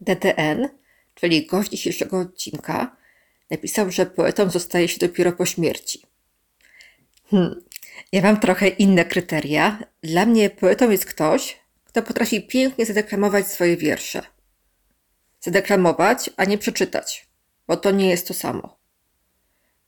DDN, 0.00 0.68
czyli 1.14 1.46
gość 1.46 1.70
dzisiejszego 1.70 2.18
odcinka, 2.18 2.96
napisał, 3.50 3.90
że 3.90 4.06
poetą 4.06 4.50
zostaje 4.50 4.88
się 4.88 4.98
dopiero 4.98 5.32
po 5.32 5.46
śmierci. 5.46 6.06
Hmm, 7.30 7.62
ja 8.12 8.22
mam 8.22 8.40
trochę 8.40 8.68
inne 8.68 9.04
kryteria. 9.04 9.78
Dla 10.02 10.26
mnie 10.26 10.50
poetą 10.50 10.90
jest 10.90 11.04
ktoś, 11.04 11.60
kto 11.84 12.02
potrafi 12.02 12.42
pięknie 12.42 12.86
zadeklamować 12.86 13.46
swoje 13.46 13.76
wiersze. 13.76 14.22
Zadeklamować, 15.40 16.30
a 16.36 16.44
nie 16.44 16.58
przeczytać, 16.58 17.28
bo 17.68 17.76
to 17.76 17.90
nie 17.90 18.10
jest 18.10 18.28
to 18.28 18.34
samo. 18.34 18.78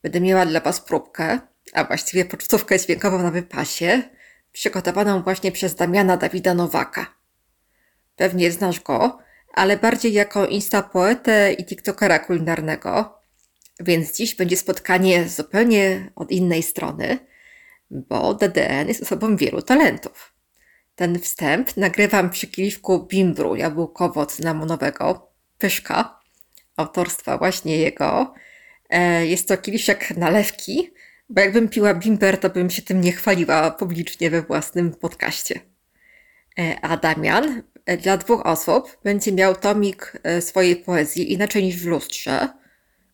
Będę 0.03 0.21
miała 0.21 0.46
dla 0.46 0.61
Was 0.61 0.80
próbkę, 0.80 1.41
a 1.73 1.85
właściwie 1.85 2.25
pocztówkę 2.25 2.79
dźwiękową 2.79 3.23
na 3.23 3.30
wypasie, 3.30 4.03
przygotowaną 4.53 5.22
właśnie 5.22 5.53
przez 5.53 5.75
Damiana 5.75 6.17
Dawida 6.17 6.54
Nowaka. 6.54 7.14
Pewnie 8.17 8.53
znasz 8.53 8.81
go, 8.81 9.18
ale 9.53 9.76
bardziej 9.76 10.13
jako 10.13 10.46
instapoetę 10.46 11.53
i 11.53 11.64
tiktokera 11.64 12.18
kulinarnego, 12.18 13.18
więc 13.81 14.17
dziś 14.17 14.35
będzie 14.35 14.57
spotkanie 14.57 15.29
zupełnie 15.29 16.11
od 16.17 16.31
innej 16.31 16.62
strony, 16.62 17.18
bo 17.90 18.35
DDN 18.35 18.89
jest 18.89 19.03
osobą 19.03 19.36
wielu 19.36 19.62
talentów. 19.62 20.32
Ten 20.96 21.18
wstęp 21.18 21.76
nagrywam 21.76 22.31
przy 22.31 22.46
kieliszku 22.46 23.07
bimbru 23.07 23.54
jabłkowo-cynamonowego, 23.54 25.21
pyszka, 25.59 26.21
autorstwa 26.76 27.39
właśnie 27.39 27.76
jego. 27.76 28.34
E, 28.90 29.26
jest 29.26 29.48
to 29.48 29.57
kieliszek 29.57 30.17
nalewki, 30.17 30.93
bo 31.29 31.40
jakbym 31.40 31.68
piła 31.68 31.94
bimber, 31.94 32.39
to 32.39 32.50
bym 32.50 32.70
się 32.70 32.83
tym 32.83 33.00
nie 33.00 33.12
chwaliła 33.12 33.70
publicznie 33.70 34.31
we 34.31 34.42
własnym 34.42 34.94
podcaście. 34.94 35.61
E, 36.58 36.81
a 36.83 36.97
Damian 36.97 37.62
e, 37.87 37.97
dla 37.97 38.17
dwóch 38.17 38.47
osób 38.47 38.98
będzie 39.05 39.33
miał 39.33 39.55
tomik 39.55 40.12
swojej 40.41 40.77
poezji 40.77 41.33
Inaczej 41.33 41.62
niż 41.62 41.77
w 41.77 41.87
lustrze, 41.87 42.48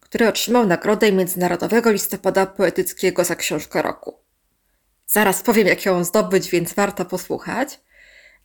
który 0.00 0.28
otrzymał 0.28 0.66
nagrodę 0.66 1.12
Międzynarodowego 1.12 1.90
Listopada 1.90 2.46
Poetyckiego 2.46 3.24
za 3.24 3.36
książkę 3.36 3.82
roku. 3.82 4.18
Zaraz 5.06 5.42
powiem, 5.42 5.66
jak 5.66 5.84
ją 5.84 6.04
zdobyć, 6.04 6.50
więc 6.50 6.72
warto 6.72 7.04
posłuchać. 7.04 7.80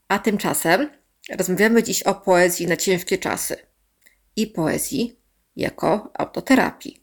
A 0.08 0.20
tymczasem 0.20 0.90
rozmawiamy 1.38 1.84
dziś 1.84 2.04
o 2.04 2.16
poezji 2.16 2.68
na 2.68 2.78
ciężkie 2.78 3.18
czasy 3.18 3.56
i 4.36 4.48
poezji 4.48 5.20
jako 5.56 6.12
autoterapii. 6.14 7.03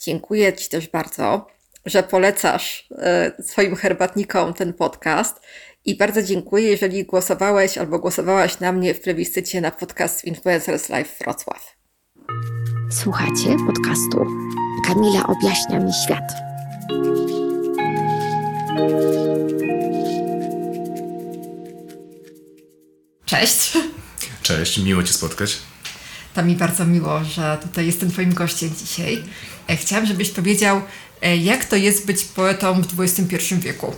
Dziękuję 0.00 0.52
Ci 0.52 0.68
też 0.68 0.88
bardzo, 0.88 1.46
że 1.86 2.02
polecasz 2.02 2.88
e, 2.98 3.32
swoim 3.42 3.76
herbatnikom 3.76 4.54
ten 4.54 4.72
podcast 4.72 5.40
i 5.84 5.96
bardzo 5.96 6.22
dziękuję, 6.22 6.68
jeżeli 6.68 7.04
głosowałeś 7.04 7.78
albo 7.78 7.98
głosowałaś 7.98 8.60
na 8.60 8.72
mnie 8.72 8.94
w 8.94 9.00
plebiscycie 9.00 9.60
na 9.60 9.70
podcast 9.70 10.24
Influencers 10.24 10.88
Live 10.88 11.18
Wrocław. 11.18 11.76
Słuchacie 12.90 13.56
podcastu 13.66 14.26
Kamila 14.86 15.26
objaśnia 15.26 15.80
mi 15.80 15.92
świat. 15.92 16.32
Cześć. 23.24 23.72
Cześć, 24.42 24.78
miło 24.78 25.02
Cię 25.02 25.12
spotkać. 25.12 25.58
To 26.36 26.44
mi 26.44 26.56
bardzo 26.56 26.86
miło, 26.86 27.24
że 27.24 27.58
tutaj 27.62 27.86
jestem 27.86 28.10
Twoim 28.10 28.34
gościem 28.34 28.70
dzisiaj. 28.84 29.22
E, 29.68 29.76
chciałam, 29.76 30.06
żebyś 30.06 30.30
powiedział, 30.30 30.82
e, 31.22 31.36
jak 31.36 31.64
to 31.64 31.76
jest 31.76 32.06
być 32.06 32.24
poetą 32.24 32.82
w 32.82 33.00
XXI 33.00 33.54
wieku? 33.54 33.94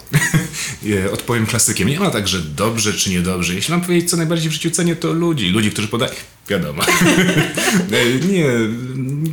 Odpowiem 1.12 1.46
klasykiem. 1.46 1.88
Nie 1.88 2.00
ma 2.00 2.10
tak, 2.10 2.28
że 2.28 2.40
dobrze 2.40 2.92
czy 2.92 3.10
niedobrze. 3.10 3.54
Jeśli 3.54 3.72
mam 3.72 3.80
powiedzieć, 3.80 4.10
co 4.10 4.16
najbardziej 4.16 4.50
w 4.50 4.52
życiu 4.52 4.70
cenię, 4.70 4.96
to 4.96 5.12
ludzi. 5.12 5.48
Ludzi, 5.48 5.70
którzy 5.70 5.88
podają... 5.88 6.12
Wiadomo. 6.48 6.82
E, 7.92 8.26
nie, 8.26 8.44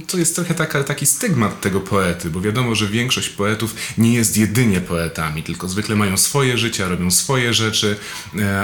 to 0.07 0.17
jest 0.17 0.35
trochę 0.35 0.53
taka, 0.53 0.83
taki 0.83 1.05
stygmat 1.05 1.61
tego 1.61 1.81
poety, 1.81 2.29
bo 2.29 2.41
wiadomo, 2.41 2.75
że 2.75 2.87
większość 2.87 3.29
poetów 3.29 3.75
nie 3.97 4.13
jest 4.13 4.37
jedynie 4.37 4.81
poetami, 4.81 5.43
tylko 5.43 5.67
zwykle 5.67 5.95
mają 5.95 6.17
swoje 6.17 6.57
życia, 6.57 6.87
robią 6.87 7.11
swoje 7.11 7.53
rzeczy, 7.53 7.95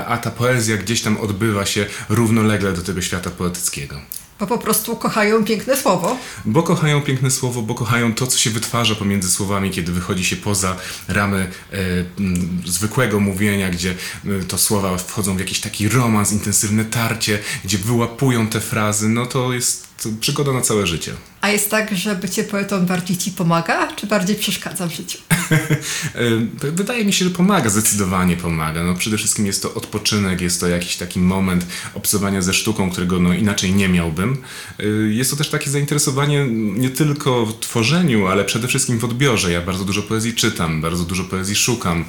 a 0.08 0.18
ta 0.18 0.32
poezja 0.32 0.78
gdzieś 0.78 1.02
tam 1.02 1.18
odbywa 1.18 1.66
się 1.66 1.86
równolegle 2.10 2.74
do 2.74 2.82
tego 2.82 3.02
świata 3.02 3.30
poetyckiego. 3.30 4.02
Bo 4.42 4.48
po 4.48 4.58
prostu 4.58 4.96
kochają 4.96 5.44
piękne 5.46 5.78
słowo. 5.78 6.18
Bo 6.46 6.64
kochają 6.64 7.02
piękne 7.02 7.32
słowo, 7.32 7.62
bo 7.62 7.76
kochają 7.76 8.14
to, 8.14 8.28
co 8.28 8.38
się 8.38 8.50
wytwarza 8.50 8.96
pomiędzy 8.96 9.32
słowami, 9.32 9.72
kiedy 9.72 9.92
wychodzi 9.92 10.26
się 10.26 10.36
poza 10.36 10.76
ramy 11.08 11.52
e, 11.72 11.78
m, 12.20 12.62
zwykłego 12.66 13.20
mówienia, 13.20 13.70
gdzie 13.70 13.92
e, 13.92 14.44
to 14.44 14.58
słowa 14.58 14.98
wchodzą 14.98 15.36
w 15.36 15.40
jakiś 15.40 15.60
taki 15.60 15.90
romans, 15.90 16.32
intensywne 16.32 16.86
tarcie, 16.86 17.40
gdzie 17.64 17.78
wyłapują 17.78 18.48
te 18.48 18.62
frazy, 18.62 19.10
no 19.10 19.26
to 19.26 19.54
jest 19.54 19.91
przygoda 20.20 20.54
na 20.54 20.62
całe 20.62 20.88
życie. 20.88 21.14
A 21.42 21.50
jest 21.50 21.72
tak, 21.72 21.98
że 21.98 22.16
bycie 22.16 22.44
poetą 22.44 22.86
bardziej 22.86 23.18
ci 23.18 23.32
pomaga, 23.32 23.94
czy 23.96 24.08
bardziej 24.08 24.36
przeszkadza 24.36 24.88
w 24.88 24.94
życiu? 24.94 25.18
Wydaje 26.82 27.06
mi 27.06 27.14
się, 27.14 27.26
że 27.26 27.32
pomaga, 27.32 27.70
zdecydowanie 27.70 28.38
pomaga. 28.38 28.84
No, 28.84 28.94
przede 28.94 29.18
wszystkim 29.18 29.46
jest 29.46 29.62
to 29.62 29.74
odpoczynek, 29.74 30.42
jest 30.42 30.60
to 30.60 30.68
jakiś 30.68 30.98
taki 30.98 31.20
moment 31.20 31.66
obcowania 31.94 32.42
ze 32.42 32.54
sztuką, 32.54 32.92
którego 32.92 33.20
no, 33.20 33.34
inaczej 33.34 33.74
nie 33.74 33.90
miałbym. 33.90 34.38
E, 34.80 34.86
jest 34.88 35.32
to 35.32 35.38
też 35.38 35.50
takie 35.50 35.70
zainteresowanie 35.70 36.48
nie 36.52 36.90
tylko 36.90 37.46
w 37.46 37.60
tworzeniu, 37.60 38.28
ale 38.28 38.46
przede 38.46 38.68
wszystkim 38.68 39.00
w 39.00 39.06
odbiorze. 39.06 39.52
Ja 39.52 39.62
bardzo 39.62 39.86
dużo 39.86 40.02
poezji 40.02 40.34
czytam, 40.34 40.82
bardzo 40.82 41.04
dużo 41.04 41.24
poezji 41.24 41.56
szukam 41.56 42.06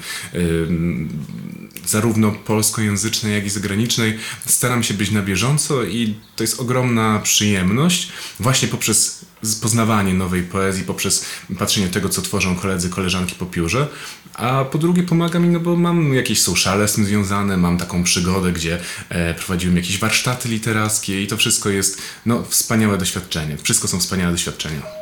zarówno 1.93 2.33
polskojęzycznej, 2.33 3.35
jak 3.35 3.47
i 3.47 3.51
zagranicznej. 3.51 4.19
Staram 4.47 4.83
się 4.83 4.95
być 4.95 5.11
na 5.11 5.23
bieżąco 5.23 5.85
i 5.85 6.15
to 6.37 6.45
jest 6.45 6.61
ogromna 6.61 7.21
przyjemność 7.23 8.13
właśnie 8.41 8.69
poprzez 8.69 9.25
poznawanie 9.61 10.15
nowej 10.15 10.43
poezji, 10.43 10.85
poprzez 10.85 11.27
patrzenie 11.59 11.89
tego, 11.89 12.09
co 12.09 12.23
tworzą 12.23 12.57
koledzy, 12.57 12.91
koleżanki 12.91 13.35
po 13.35 13.47
piórze. 13.47 13.89
A 14.35 14.65
po 14.65 14.79
drugie 14.79 15.03
pomaga 15.03 15.39
mi, 15.39 15.49
no 15.49 15.61
bo 15.61 15.77
mam 15.77 16.15
jakieś 16.15 16.41
sociale 16.41 16.89
z 16.89 16.93
tym 16.93 17.05
związane, 17.05 17.57
mam 17.57 17.79
taką 17.79 18.05
przygodę, 18.05 18.53
gdzie 18.53 18.81
e, 19.09 19.35
prowadziłem 19.35 19.77
jakieś 19.77 19.99
warsztaty 19.99 20.49
literackie 20.49 21.23
i 21.23 21.27
to 21.27 21.37
wszystko 21.37 21.71
jest 21.71 22.03
no, 22.27 22.45
wspaniałe 22.49 22.99
doświadczenie. 22.99 23.57
Wszystko 23.63 23.89
są 23.89 24.01
wspaniałe 24.01 24.33
doświadczenia. 24.33 25.02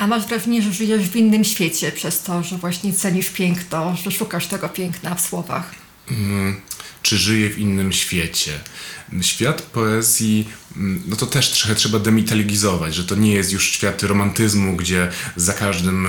A 0.00 0.06
masz 0.06 0.26
wrażenie, 0.26 0.62
że 0.62 0.72
żyjesz 0.72 1.08
w 1.08 1.16
innym 1.16 1.44
świecie 1.44 1.92
przez 1.92 2.22
to, 2.22 2.42
że 2.42 2.58
właśnie 2.58 2.92
cenisz 2.92 3.30
piękno, 3.30 3.96
że 4.04 4.10
szukasz 4.10 4.46
tego 4.46 4.68
piękna 4.68 5.14
w 5.14 5.20
słowach? 5.20 5.74
Mm, 6.10 6.60
czy 7.02 7.18
żyję 7.18 7.50
w 7.50 7.58
innym 7.58 7.92
świecie? 7.92 8.60
Świat 9.22 9.62
poezji 9.62 10.48
no 10.76 11.16
to 11.16 11.26
też 11.26 11.50
trochę 11.50 11.74
trzeba 11.74 11.98
demitologizować, 11.98 12.94
że 12.94 13.04
to 13.04 13.14
nie 13.14 13.34
jest 13.34 13.52
już 13.52 13.70
świat 13.70 14.02
romantyzmu, 14.02 14.76
gdzie 14.76 15.08
za 15.36 15.52
każdym 15.52 16.08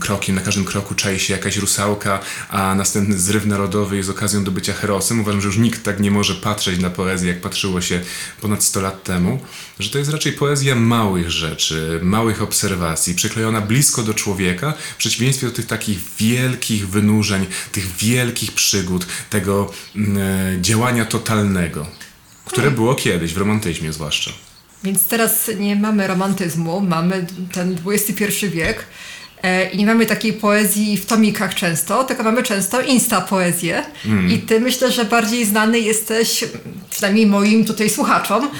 krokiem, 0.00 0.34
na 0.34 0.40
każdym 0.40 0.64
kroku 0.64 0.94
czai 0.94 1.20
się 1.20 1.34
jakaś 1.34 1.56
rusałka, 1.56 2.20
a 2.50 2.74
następny 2.74 3.18
zryw 3.18 3.46
narodowy 3.46 3.96
jest 3.96 4.10
okazją 4.10 4.44
do 4.44 4.50
bycia 4.50 4.72
herosem. 4.72 5.20
Uważam, 5.20 5.40
że 5.40 5.46
już 5.46 5.58
nikt 5.58 5.82
tak 5.82 6.00
nie 6.00 6.10
może 6.10 6.34
patrzeć 6.34 6.80
na 6.80 6.90
poezję, 6.90 7.28
jak 7.28 7.40
patrzyło 7.40 7.80
się 7.80 8.00
ponad 8.40 8.64
100 8.64 8.80
lat 8.80 9.02
temu, 9.02 9.40
że 9.78 9.90
to 9.90 9.98
jest 9.98 10.10
raczej 10.10 10.32
poezja 10.32 10.74
małych 10.74 11.30
rzeczy, 11.30 12.00
małych 12.02 12.42
obserwacji, 12.42 13.14
przyklejona 13.14 13.60
blisko 13.60 14.02
do 14.02 14.14
człowieka, 14.14 14.74
w 14.94 14.96
przeciwieństwie 14.96 15.46
do 15.46 15.52
tych 15.52 15.66
takich 15.66 15.98
wielkich 16.18 16.88
wynurzeń, 16.88 17.46
tych 17.72 17.96
wielkich 17.96 18.52
przygód, 18.52 19.06
tego 19.30 19.72
mm, 19.96 20.18
e, 20.18 20.62
działania 20.62 21.04
totalnego 21.04 21.86
które 22.46 22.70
było 22.70 22.94
kiedyś, 22.94 23.34
w 23.34 23.38
romantyzmie 23.38 23.92
zwłaszcza. 23.92 24.30
Więc 24.84 25.06
teraz 25.06 25.50
nie 25.58 25.76
mamy 25.76 26.06
romantyzmu, 26.06 26.80
mamy 26.80 27.26
ten 27.52 27.78
XXI 27.86 28.48
wiek 28.48 28.84
e, 29.42 29.70
i 29.70 29.78
nie 29.78 29.86
mamy 29.86 30.06
takiej 30.06 30.32
poezji 30.32 30.96
w 30.96 31.06
tomikach 31.06 31.54
często, 31.54 32.04
tylko 32.04 32.22
mamy 32.22 32.42
często 32.42 32.80
insta 32.80 33.20
poezję. 33.20 33.84
Mm. 34.04 34.32
I 34.32 34.38
ty 34.38 34.60
myślę, 34.60 34.92
że 34.92 35.04
bardziej 35.04 35.44
znany 35.44 35.80
jesteś, 35.80 36.44
przynajmniej 36.90 37.26
moim 37.26 37.64
tutaj 37.64 37.90
słuchaczom, 37.90 38.50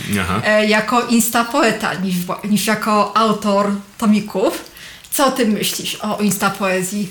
e, 0.45 0.67
jako 0.67 1.07
insta 1.07 1.45
poeta 1.45 1.95
niż, 1.95 2.17
niż 2.51 2.67
jako 2.67 3.17
autor 3.17 3.71
tomików. 3.99 4.65
Co 5.11 5.27
o 5.27 5.31
tym 5.31 5.51
myślisz, 5.51 5.95
o 5.95 6.19
insta 6.23 6.51
poezji? 6.51 7.09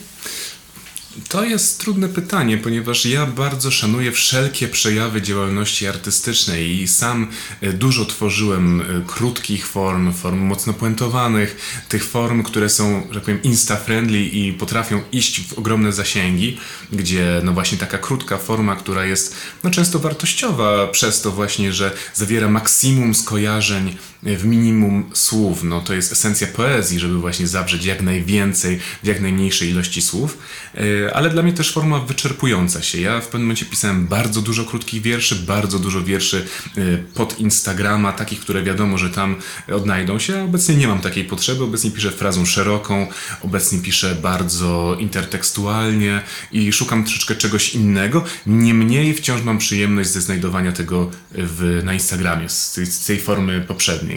To 1.30 1.44
jest 1.44 1.80
trudne 1.80 2.10
pytanie, 2.10 2.58
ponieważ 2.58 3.06
ja 3.06 3.26
bardzo 3.26 3.72
szanuję 3.72 4.12
wszelkie 4.12 4.68
przejawy 4.68 5.22
działalności 5.22 5.88
artystycznej 5.88 6.82
i 6.82 6.88
sam 6.88 7.28
e, 7.62 7.74
dużo 7.74 8.06
tworzyłem 8.06 8.82
e, 8.82 8.84
krótkich 9.08 9.68
form, 9.68 10.14
form 10.14 10.40
mocno 10.40 10.74
puentowanych, 10.74 11.58
tych 11.90 12.06
form, 12.06 12.44
które 12.44 12.70
są, 12.70 13.08
że 13.12 13.22
powiem, 13.22 13.42
insta-friendly 13.42 14.30
i 14.34 14.54
potrafią 14.54 15.02
iść 15.12 15.42
w 15.48 15.54
ogromne 15.54 15.94
zasięgi, 15.94 16.58
gdzie 16.92 17.42
no 17.44 17.54
właśnie 17.54 17.78
taka 17.78 17.98
krótka 17.98 18.38
forma, 18.38 18.76
która 18.76 19.06
jest 19.06 19.36
no 19.64 19.72
często 19.72 20.00
wartościowa 20.00 20.88
przez 20.88 21.22
to 21.22 21.32
właśnie, 21.32 21.74
że 21.74 21.92
zawiera 22.14 22.50
maksimum 22.50 23.16
skojarzeń 23.16 23.98
w 24.26 24.46
minimum 24.46 25.10
słów. 25.14 25.64
No 25.64 25.82
to 25.82 25.94
jest 25.94 26.12
esencja 26.12 26.48
poezji, 26.48 27.00
żeby 27.00 27.18
właśnie 27.18 27.48
zawrzeć 27.48 27.86
jak 27.86 28.02
najwięcej 28.02 28.80
w 29.04 29.08
jak 29.08 29.22
najmniejszej 29.22 29.70
ilości 29.70 30.02
słów. 30.02 30.38
E, 30.78 31.16
ale 31.16 31.30
dla 31.30 31.44
mnie 31.44 31.54
też 31.54 31.72
forma 31.72 32.00
wyczerpująca 32.00 32.82
się. 32.82 33.02
Ja 33.02 33.22
w 33.22 33.26
pewnym 33.26 33.42
momencie 33.42 33.66
pisałem 33.66 34.08
bardzo 34.08 34.42
dużo 34.42 34.66
krótkich 34.66 35.02
wierszy, 35.02 35.36
bardzo 35.36 35.80
dużo 35.80 36.04
wierszy 36.04 36.46
e, 36.78 36.82
pod 36.98 37.40
Instagrama, 37.40 38.14
takich, 38.14 38.40
które 38.40 38.64
wiadomo, 38.64 38.98
że 38.98 39.10
tam 39.10 39.36
odnajdą 39.74 40.20
się. 40.20 40.44
Obecnie 40.44 40.76
nie 40.76 40.88
mam 40.88 41.00
takiej 41.00 41.26
potrzeby, 41.26 41.64
obecnie 41.64 41.92
piszę 41.92 42.12
frazą 42.12 42.46
szeroką, 42.46 43.08
obecnie 43.42 43.80
piszę 43.80 44.16
bardzo 44.22 44.98
intertekstualnie 45.00 46.22
i 46.52 46.74
szukam 46.74 47.04
troszeczkę 47.04 47.36
czegoś 47.36 47.76
innego. 47.76 48.24
Niemniej 48.46 49.14
wciąż 49.14 49.42
mam 49.42 49.58
przyjemność 49.58 50.10
ze 50.10 50.22
znajdowania 50.22 50.72
tego 50.72 51.12
w, 51.32 51.82
na 51.84 51.94
Instagramie, 51.94 52.50
z 52.50 52.76
z 52.84 53.06
tej 53.06 53.20
formy 53.20 53.62
poprzedniej. 53.62 54.15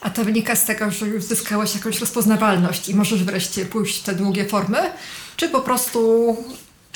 A 0.00 0.10
to 0.10 0.24
wynika 0.24 0.56
z 0.56 0.64
tego, 0.64 0.90
że 0.90 1.06
już 1.06 1.24
zyskałeś 1.24 1.74
jakąś 1.74 2.00
rozpoznawalność 2.00 2.88
i 2.88 2.94
możesz 2.94 3.24
wreszcie 3.24 3.64
pójść 3.64 4.00
w 4.00 4.02
te 4.02 4.14
długie 4.14 4.44
formy? 4.44 4.78
Czy 5.36 5.48
po 5.48 5.60
prostu 5.60 6.36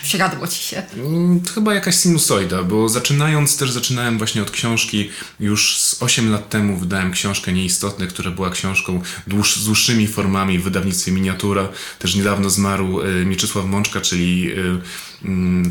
Przygadło 0.04 0.46
ci 0.46 0.62
się? 0.62 0.82
Mm, 0.96 1.40
chyba 1.54 1.74
jakaś 1.74 1.96
sinusoida, 1.96 2.62
bo 2.62 2.88
zaczynając 2.88 3.56
też 3.56 3.70
zaczynałem 3.70 4.18
właśnie 4.18 4.42
od 4.42 4.50
książki. 4.50 5.10
Już 5.40 5.78
z 5.78 6.02
8 6.02 6.30
lat 6.30 6.48
temu 6.48 6.76
wydałem 6.76 7.12
książkę 7.12 7.52
Nieistotne, 7.52 8.06
która 8.06 8.30
była 8.30 8.50
książką 8.50 9.02
dłuż, 9.26 9.56
z 9.56 9.64
dłuższymi 9.64 10.06
formami 10.06 10.58
w 10.58 10.62
wydawnictwie 10.62 11.12
Miniatura. 11.12 11.68
Też 11.98 12.14
niedawno 12.14 12.50
zmarł 12.50 13.00
y, 13.00 13.26
Mieczysław 13.26 13.66
Mączka, 13.66 14.00
czyli 14.00 14.52
y, 14.52 14.80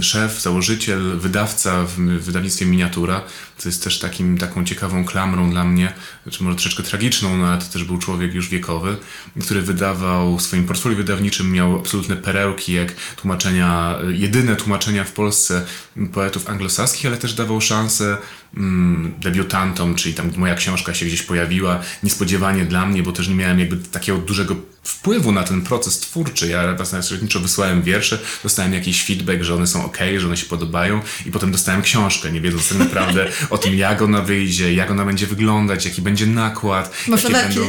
szef, 0.01 0.41
założyciel, 0.41 1.17
wydawca 1.17 1.85
w 1.85 1.95
wydawnictwie 1.99 2.65
Miniatura. 2.65 3.21
To 3.63 3.69
jest 3.69 3.83
też 3.83 3.99
takim, 3.99 4.37
taką 4.37 4.65
ciekawą 4.65 5.05
klamrą 5.05 5.49
dla 5.49 5.63
mnie, 5.63 5.93
czy 6.31 6.43
może 6.43 6.55
troszeczkę 6.55 6.83
tragiczną, 6.83 7.37
no 7.37 7.47
ale 7.47 7.61
to 7.61 7.65
też 7.65 7.83
był 7.83 7.97
człowiek 7.97 8.33
już 8.33 8.49
wiekowy, 8.49 8.97
który 9.41 9.61
wydawał 9.61 10.37
w 10.37 10.41
swoim 10.41 10.63
portfolio 10.63 10.97
wydawniczym 10.97 11.51
miał 11.51 11.79
absolutne 11.79 12.15
perełki, 12.15 12.73
jak 12.73 12.93
tłumaczenia 13.15 13.99
jedyne 14.13 14.55
tłumaczenia 14.55 15.03
w 15.03 15.11
Polsce 15.11 15.65
poetów 16.13 16.49
anglosaskich, 16.49 17.05
ale 17.05 17.17
też 17.17 17.33
dawał 17.33 17.61
szansę 17.61 18.17
mm, 18.57 19.13
debiutantom, 19.19 19.95
czyli 19.95 20.15
tam 20.15 20.31
moja 20.37 20.55
książka 20.55 20.93
się 20.93 21.05
gdzieś 21.05 21.23
pojawiła, 21.23 21.79
niespodziewanie 22.03 22.65
dla 22.65 22.85
mnie, 22.85 23.03
bo 23.03 23.11
też 23.11 23.27
nie 23.27 23.35
miałem 23.35 23.59
jakby 23.59 23.77
takiego 23.77 24.17
dużego 24.17 24.55
wpływu 24.83 25.31
na 25.31 25.43
ten 25.43 25.61
proces 25.61 25.99
twórczy. 25.99 26.47
Ja 26.47 26.73
raz 26.73 26.91
na 26.91 27.01
średniczo 27.01 27.39
wysłałem 27.39 27.81
wiersze, 27.81 28.19
dostałem 28.43 28.73
jakiś 28.73 29.05
feedback, 29.05 29.43
że 29.43 29.55
one 29.55 29.67
są 29.67 29.85
ok, 29.85 29.97
że 30.17 30.27
one 30.27 30.37
się 30.37 30.45
podobają 30.45 31.01
i 31.25 31.31
potem 31.31 31.51
dostałem 31.51 31.81
książkę, 31.81 32.31
nie 32.31 32.41
wiedząc 32.41 32.69
tak 32.69 32.77
naprawdę 32.77 33.29
o 33.49 33.57
tym, 33.57 33.75
jak 33.75 34.01
ona 34.01 34.21
wyjdzie, 34.21 34.73
jak 34.73 34.91
ona 34.91 35.05
będzie 35.05 35.27
wyglądać, 35.27 35.85
jaki 35.85 36.01
będzie 36.01 36.25
nakład. 36.25 36.93
Może 37.07 37.29
jakie. 37.29 37.47
Będą... 37.47 37.67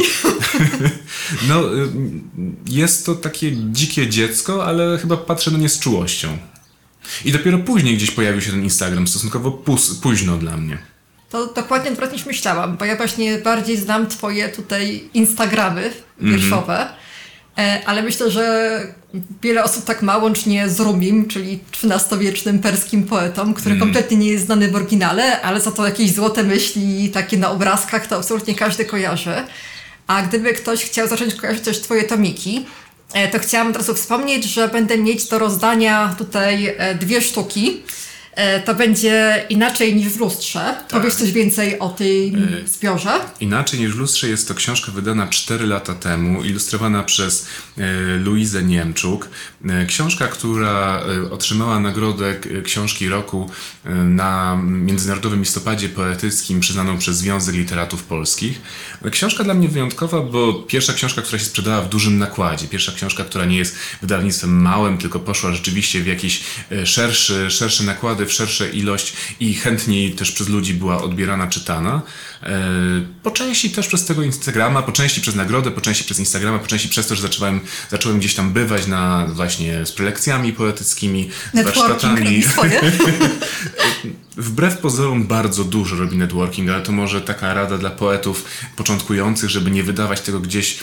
no, 1.49 1.75
y, 1.75 1.89
jest 2.67 3.07
to 3.07 3.15
takie 3.15 3.53
dzikie 3.57 4.09
dziecko, 4.09 4.67
ale 4.67 4.99
chyba 4.99 5.17
patrzę 5.17 5.51
na 5.51 5.59
nie 5.59 5.69
z 5.69 5.79
czułością. 5.79 6.39
I 7.25 7.33
dopiero 7.33 7.59
później 7.59 7.97
gdzieś 7.97 8.11
pojawił 8.11 8.41
się 8.41 8.51
ten 8.51 8.63
Instagram, 8.63 9.09
stosunkowo 9.09 9.63
późno 10.03 10.37
dla 10.37 10.57
mnie. 10.57 10.79
To 11.31 11.47
dokładnie 11.47 11.91
odwrotnie 11.91 12.17
niż 12.17 12.27
myślałam, 12.27 12.77
bo 12.77 12.85
ja 12.85 12.97
właśnie 12.97 13.39
bardziej 13.39 13.77
znam 13.77 14.07
twoje 14.07 14.49
tutaj 14.49 15.05
Instagramy 15.15 15.93
wierszowe, 16.21 16.77
mm 16.77 16.89
-hmm. 16.89 17.04
Ale 17.87 18.03
myślę, 18.03 18.31
że 18.31 18.81
wiele 19.43 19.65
osób 19.65 19.85
tak 19.85 20.03
ma, 20.03 20.17
łącznie 20.17 20.69
z 20.69 20.81
Rumim, 20.81 21.29
czyli 21.29 21.61
XIII-wiecznym 21.85 22.59
perskim 22.59 23.03
poetą, 23.03 23.55
który 23.55 23.75
mm. 23.75 23.81
kompletnie 23.81 24.17
nie 24.17 24.29
jest 24.29 24.47
znany 24.47 24.71
w 24.71 24.77
oryginale, 24.77 25.43
ale 25.43 25.61
za 25.61 25.73
to 25.73 25.87
jakieś 25.87 26.13
złote 26.13 26.43
myśli 26.43 27.11
takie 27.11 27.39
na 27.39 27.51
obrazkach 27.51 28.07
to 28.07 28.17
absolutnie 28.17 28.55
każdy 28.55 28.85
kojarzy. 28.85 29.35
A 30.07 30.23
gdyby 30.23 30.55
ktoś 30.55 30.85
chciał 30.85 31.09
zacząć 31.09 31.35
kojarzyć 31.35 31.65
też 31.65 31.81
twoje 31.81 32.05
tomiki, 32.05 32.65
E, 33.15 33.29
to 33.29 33.39
chciałam 33.39 33.69
od 33.69 33.77
razu 33.77 33.95
wspomnieć, 33.95 34.45
że 34.45 34.69
będę 34.69 34.99
mieć 34.99 35.29
do 35.29 35.39
rozdania 35.39 36.15
tutaj 36.19 36.75
e, 36.79 36.95
dwie 36.95 37.21
sztuki. 37.21 37.83
E, 38.35 38.61
to 38.61 38.75
będzie 38.75 39.45
inaczej 39.49 39.97
niż 39.97 40.09
w 40.09 40.21
lustrze. 40.21 40.59
Tak. 40.59 40.87
Powiesz 40.89 41.15
coś 41.15 41.33
więcej 41.33 41.79
o 41.79 41.89
tej 41.89 42.33
zbiorze? 42.67 43.11
Inaczej 43.41 43.81
niż 43.81 43.93
w 43.93 43.99
lustrze 43.99 44.29
jest 44.29 44.49
to 44.49 44.55
książka 44.55 44.93
wydana 44.93 45.27
4 45.27 45.67
lata 45.67 45.95
temu, 45.95 46.45
ilustrowana 46.45 47.03
przez 47.03 47.47
Luizę 48.19 48.63
Niemczuk. 48.63 49.29
Książka, 49.89 50.29
która 50.29 51.03
otrzymała 51.31 51.81
nagrodę 51.81 52.35
Książki 52.65 53.09
Roku 53.09 53.51
na 54.05 54.59
Międzynarodowym 54.63 55.41
Listopadzie 55.41 55.89
Poetyckim 55.89 56.61
przyznaną 56.61 56.99
przez 56.99 57.17
Związek 57.17 57.55
Literatów 57.55 58.03
Polskich. 58.03 58.61
Książka 59.11 59.45
dla 59.45 59.55
mnie 59.55 59.69
wyjątkowa, 59.69 60.21
bo 60.21 60.53
pierwsza 60.53 60.93
książka, 60.93 61.23
która 61.23 61.39
się 61.39 61.45
sprzedała 61.45 61.83
w 61.83 61.89
dużym 61.89 62.19
nakładzie. 62.19 62.67
Pierwsza 62.67 62.93
książka, 62.93 63.25
która 63.25 63.45
nie 63.45 63.57
jest 63.57 63.77
wydawnictwem 64.01 64.63
małym, 64.63 64.99
tylko 64.99 65.21
poszła 65.21 65.53
rzeczywiście 65.53 66.01
w 66.01 66.07
jakieś 66.07 66.43
szerszy, 66.85 67.51
szersze 67.51 67.85
nakłady, 67.85 68.27
w 68.27 68.33
szerszą 68.33 68.65
ilość 68.73 69.13
i 69.41 69.55
chętniej 69.55 70.13
też 70.13 70.33
przez 70.33 70.49
ludzi 70.49 70.75
była 70.75 71.03
odbierana, 71.03 71.47
czytana. 71.47 72.03
Po 73.23 73.31
części 73.31 73.71
też 73.71 73.89
przez 73.89 74.05
tego 74.05 74.23
Instagrama, 74.23 74.83
po 74.83 74.93
części 74.93 75.21
przez 75.21 75.35
nagrodę, 75.35 75.71
po 75.71 75.81
części 75.81 76.05
przez 76.05 76.19
Instagrama, 76.19 76.59
po 76.59 76.67
części 76.67 76.89
przez 76.89 77.07
to, 77.07 77.15
że 77.15 77.23
zacząłem, 77.23 77.61
zacząłem 77.91 78.19
gdzieś 78.19 78.35
tam 78.35 78.53
bywać 78.53 78.87
na 78.87 79.27
właśnie 79.27 79.54
z 79.85 79.93
prelekcjami 79.93 80.53
poetyckimi, 80.53 81.31
z 81.55 81.65
warsztatami. 81.65 82.43
Wbrew 84.37 84.79
pozorom 84.79 85.27
bardzo 85.27 85.65
dużo 85.65 85.97
robi 85.97 86.17
networking, 86.17 86.71
ale 86.71 86.83
to 86.83 86.93
może 86.93 87.21
taka 87.21 87.55
rada 87.55 87.79
dla 87.79 87.91
poetów 87.91 88.45
początkujących, 88.77 89.51
żeby 89.51 89.71
nie 89.71 89.83
wydawać 89.83 90.21
tego 90.21 90.41
gdzieś 90.41 90.79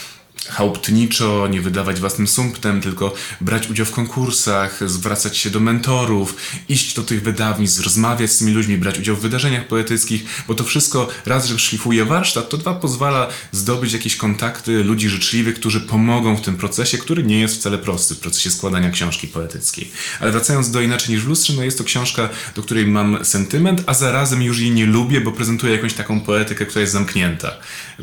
chałupniczo, 0.49 1.47
nie 1.47 1.61
wydawać 1.61 1.99
własnym 1.99 2.27
sumptem, 2.27 2.81
tylko 2.81 3.13
brać 3.41 3.69
udział 3.69 3.85
w 3.85 3.91
konkursach, 3.91 4.79
zwracać 4.89 5.37
się 5.37 5.49
do 5.49 5.59
mentorów, 5.59 6.35
iść 6.69 6.95
do 6.95 7.03
tych 7.03 7.23
wydawnictw, 7.23 7.83
rozmawiać 7.83 8.31
z 8.31 8.37
tymi 8.37 8.51
ludźmi, 8.51 8.77
brać 8.77 8.99
udział 8.99 9.15
w 9.15 9.19
wydarzeniach 9.19 9.67
poetyckich, 9.67 10.25
bo 10.47 10.53
to 10.53 10.63
wszystko 10.63 11.07
raz, 11.25 11.45
że 11.45 11.59
szlifuje 11.59 12.05
warsztat, 12.05 12.49
to 12.49 12.57
dwa 12.57 12.73
pozwala 12.73 13.27
zdobyć 13.51 13.93
jakieś 13.93 14.15
kontakty 14.15 14.83
ludzi 14.83 15.09
życzliwych, 15.09 15.55
którzy 15.55 15.81
pomogą 15.81 16.35
w 16.35 16.41
tym 16.41 16.57
procesie, 16.57 16.97
który 16.97 17.23
nie 17.23 17.39
jest 17.39 17.55
wcale 17.55 17.77
prosty, 17.77 18.15
w 18.15 18.19
procesie 18.19 18.51
składania 18.51 18.89
książki 18.89 19.27
poetyckiej. 19.27 19.91
Ale 20.19 20.31
wracając 20.31 20.71
do 20.71 20.81
Inaczej 20.81 21.15
niż 21.15 21.23
w 21.23 21.27
lustrze, 21.27 21.53
no 21.53 21.63
jest 21.63 21.77
to 21.77 21.83
książka, 21.83 22.29
do 22.55 22.61
której 22.61 22.87
mam 22.87 23.25
sentyment, 23.25 23.83
a 23.85 23.93
zarazem 23.93 24.41
już 24.41 24.59
jej 24.59 24.71
nie 24.71 24.85
lubię, 24.85 25.21
bo 25.21 25.31
prezentuje 25.31 25.73
jakąś 25.73 25.93
taką 25.93 26.21
poetykę, 26.21 26.65
która 26.65 26.81
jest 26.81 26.93
zamknięta. 26.93 27.51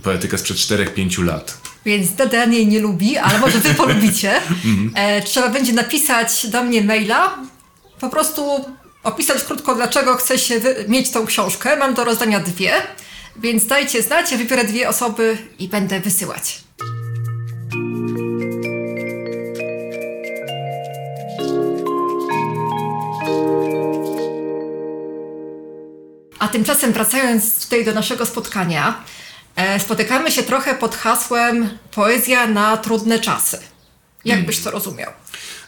Poetykę 0.03 0.39
sprzed 0.39 0.57
4-5 0.57 1.25
lat. 1.25 1.78
Więc 1.89 2.11
DDN 2.11 2.53
jej 2.53 2.67
nie 2.67 2.79
lubi, 2.81 3.17
ale 3.17 3.39
może 3.39 3.59
wy 3.59 3.75
polubicie. 3.75 4.33
E, 4.95 5.23
trzeba 5.23 5.49
będzie 5.49 5.73
napisać 5.73 6.47
do 6.47 6.63
mnie 6.63 6.83
maila, 6.83 7.39
po 8.01 8.09
prostu 8.09 8.65
opisać 9.03 9.45
krótko, 9.45 9.75
dlaczego 9.75 10.17
chce 10.17 10.39
się 10.39 10.61
mieć 10.89 11.11
tą 11.11 11.27
książkę. 11.27 11.77
Mam 11.77 11.95
do 11.95 12.05
rozdania 12.05 12.41
dwie, 12.41 12.73
więc 13.37 13.67
dajcie 13.67 14.03
znać, 14.03 14.33
ja 14.33 14.39
wybiorę 14.39 14.65
dwie 14.65 14.89
osoby 14.89 15.39
i 15.59 15.69
będę 15.69 16.01
wysyłać. 16.01 16.61
A 26.39 26.49
tymczasem 26.49 26.93
wracając 26.93 27.65
tutaj 27.65 27.85
do 27.85 27.95
naszego 27.95 28.27
spotkania, 28.27 29.05
spotykamy 29.79 30.31
się 30.31 30.43
trochę 30.43 30.75
pod 30.75 30.97
hasłem 30.97 31.69
poezja 31.95 32.47
na 32.47 32.77
trudne 32.77 33.19
czasy. 33.19 33.59
Jak 34.25 34.47
byś 34.47 34.59
to 34.59 34.71
rozumiał? 34.71 35.13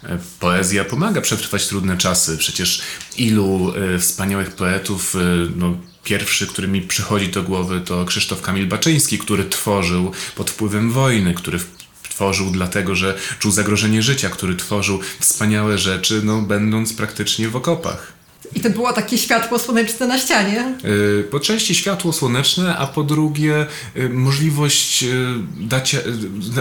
E, 0.05 0.19
poezja 0.41 0.85
pomaga 0.85 1.21
przetrwać 1.21 1.69
trudne 1.69 1.97
czasy. 1.97 2.39
Przecież 2.39 2.83
ilu 3.17 3.73
e, 3.95 3.99
wspaniałych 3.99 4.51
poetów, 4.51 5.17
no, 5.57 5.77
pierwszy, 6.05 6.47
który 6.47 6.69
mi 6.69 6.83
przychodzi 6.83 7.29
do 7.29 7.43
głowy, 7.43 7.81
to 7.81 8.05
Krzysztof 8.05 8.43
Kamil 8.43 8.67
Baczyński, 8.67 9.19
który 9.19 9.45
tworzył 9.45 10.13
pod 10.35 10.51
wpływem 10.51 10.93
wojny, 10.93 11.35
który 11.35 11.59
tworzył 12.03 12.51
dlatego, 12.51 12.95
że 12.95 13.19
czuł 13.39 13.53
zagrożenie 13.53 14.03
życia, 14.03 14.31
który 14.31 14.57
tworzył 14.57 15.01
wspaniałe 15.21 15.79
rzeczy, 15.79 16.21
no, 16.25 16.43
będąc 16.43 16.93
praktycznie 16.93 17.49
w 17.49 17.57
okopach. 17.57 18.20
I 18.55 18.61
to 18.61 18.71
było 18.71 18.93
takie 18.93 19.19
światło 19.19 19.59
słoneczne 19.59 20.07
na 20.07 20.19
ścianie. 20.19 20.75
Y, 21.21 21.25
Po 21.31 21.41
części 21.41 21.75
światło 21.75 22.13
słoneczne, 22.13 22.77
a 22.77 22.87
po 22.87 23.03
drugie 23.03 23.67
y, 23.97 24.09
możliwość, 24.09 25.03
y, 25.03 25.27
dacia, 25.61 25.99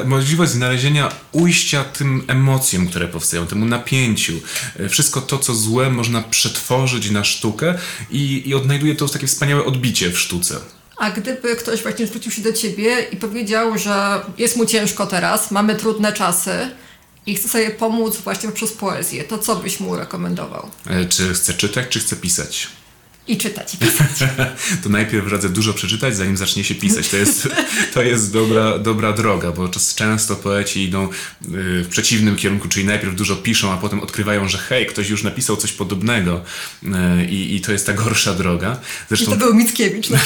możliwość 0.05 0.51
znalezienia 0.51 1.12
ujścia 1.31 1.84
tym 1.84 2.24
emocjom, 2.27 2.88
które 2.88 3.08
powstają, 3.08 3.48
temu 3.48 3.65
napięciu. 3.65 4.34
Wszystko 4.89 5.22
to, 5.22 5.38
co 5.38 5.55
złe, 5.55 5.89
można 5.89 6.22
przetworzyć 6.22 7.12
na 7.12 7.24
sztukę 7.24 7.75
i, 8.12 8.50
i 8.50 8.55
odnajduje 8.55 8.96
to 8.96 9.08
takie 9.08 9.27
wspaniałe 9.27 9.65
odbicie 9.65 10.10
w 10.10 10.19
sztuce. 10.19 10.55
A 10.98 11.12
gdyby 11.12 11.55
ktoś 11.55 11.81
właśnie 11.81 12.08
zwrócił 12.08 12.31
się 12.31 12.41
do 12.41 12.53
ciebie 12.53 13.08
i 13.12 13.17
powiedział, 13.17 13.77
że 13.77 14.22
jest 14.38 14.58
mu 14.58 14.65
ciężko 14.65 15.08
teraz, 15.08 15.51
mamy 15.51 15.75
trudne 15.75 16.13
czasy 16.13 16.51
i 17.26 17.36
chce 17.36 17.50
sobie 17.50 17.72
pomóc 17.72 18.18
właśnie 18.18 18.50
poprzez 18.50 18.74
poezję, 18.74 19.24
to 19.24 19.38
co 19.38 19.56
byś 19.56 19.80
mu 19.80 19.96
rekomendował? 19.96 20.70
Y, 21.04 21.10
Czy 21.10 21.34
chce 21.34 21.54
czytać, 21.54 21.88
czy 21.90 22.00
chce 22.00 22.16
pisać? 22.16 22.68
I 23.29 23.38
czytać, 23.38 23.74
i 23.74 23.77
pisać. 23.77 24.29
to 24.83 24.89
najpierw 24.89 25.31
radzę 25.31 25.50
dużo 25.50 25.74
przeczytać, 25.74 26.15
zanim 26.15 26.38
zacznie 26.38 26.63
się 26.63 26.75
pisać. 26.75 27.09
To 27.09 27.17
jest, 27.17 27.50
to 27.93 28.01
jest 28.01 28.33
dobra, 28.33 28.79
dobra 28.79 29.13
droga, 29.13 29.51
bo 29.51 29.69
często 29.95 30.36
poeci 30.36 30.83
idą 30.83 31.05
y, 31.05 31.09
w 31.83 31.88
przeciwnym 31.89 32.36
kierunku, 32.36 32.67
czyli 32.67 32.86
najpierw 32.86 33.15
dużo 33.15 33.36
piszą, 33.36 33.71
a 33.71 33.77
potem 33.77 34.00
odkrywają, 34.00 34.48
że 34.48 34.57
hej, 34.57 34.86
ktoś 34.86 35.09
już 35.09 35.24
napisał 35.24 35.57
coś 35.57 35.71
podobnego 35.71 36.41
y, 36.83 36.89
i, 37.25 37.55
i 37.55 37.62
to 37.62 37.71
jest 37.71 37.86
ta 37.86 37.93
gorsza 37.93 38.33
droga. 38.33 38.74
I 38.74 39.05
Zresztą 39.07 39.31
to 39.31 39.38
był 39.38 39.53
Mickiewicz. 39.53 40.09
No. 40.09 40.17